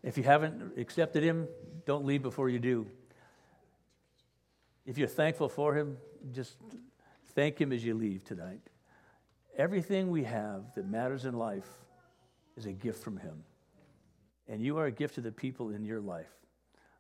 If 0.04 0.18
you 0.18 0.24
haven't 0.24 0.78
accepted 0.78 1.24
Him, 1.24 1.48
don't 1.86 2.06
leave 2.06 2.22
before 2.22 2.50
you 2.50 2.60
do. 2.60 2.88
If 4.86 4.98
you're 4.98 5.08
thankful 5.08 5.50
for 5.50 5.74
Him, 5.74 5.98
just 6.34 6.58
thank 7.36 7.60
Him 7.60 7.72
as 7.72 7.84
you 7.84 7.94
leave 7.94 8.24
tonight. 8.24 8.60
Everything 9.58 10.10
we 10.10 10.24
have 10.24 10.74
that 10.76 10.88
matters 10.88 11.26
in 11.26 11.38
life 11.38 11.68
is 12.58 12.66
a 12.66 12.74
gift 12.74 13.04
from 13.04 13.18
Him. 13.18 13.44
And 14.48 14.62
you 14.62 14.78
are 14.78 14.88
a 14.88 14.92
gift 14.92 15.16
to 15.16 15.22
the 15.22 15.32
people 15.32 15.70
in 15.70 15.86
your 15.86 16.02
life. 16.02 16.32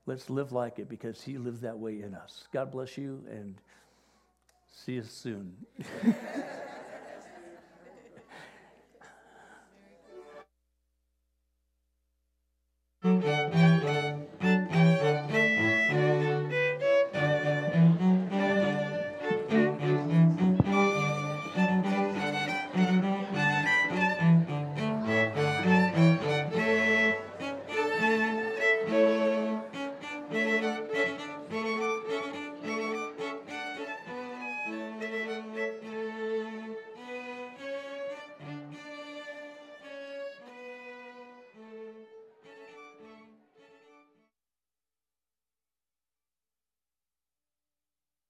Let's 0.05 0.29
live 0.29 0.51
like 0.51 0.79
it 0.79 0.87
because 0.87 1.21
He 1.21 1.37
lives 1.37 1.61
that 1.61 1.77
way 1.77 2.01
in 2.01 2.13
us. 2.13 2.47
God 2.53 2.71
bless 2.71 2.97
you 2.97 3.23
and 3.29 3.55
see 4.71 4.93
you 4.93 5.03
soon. 5.03 5.53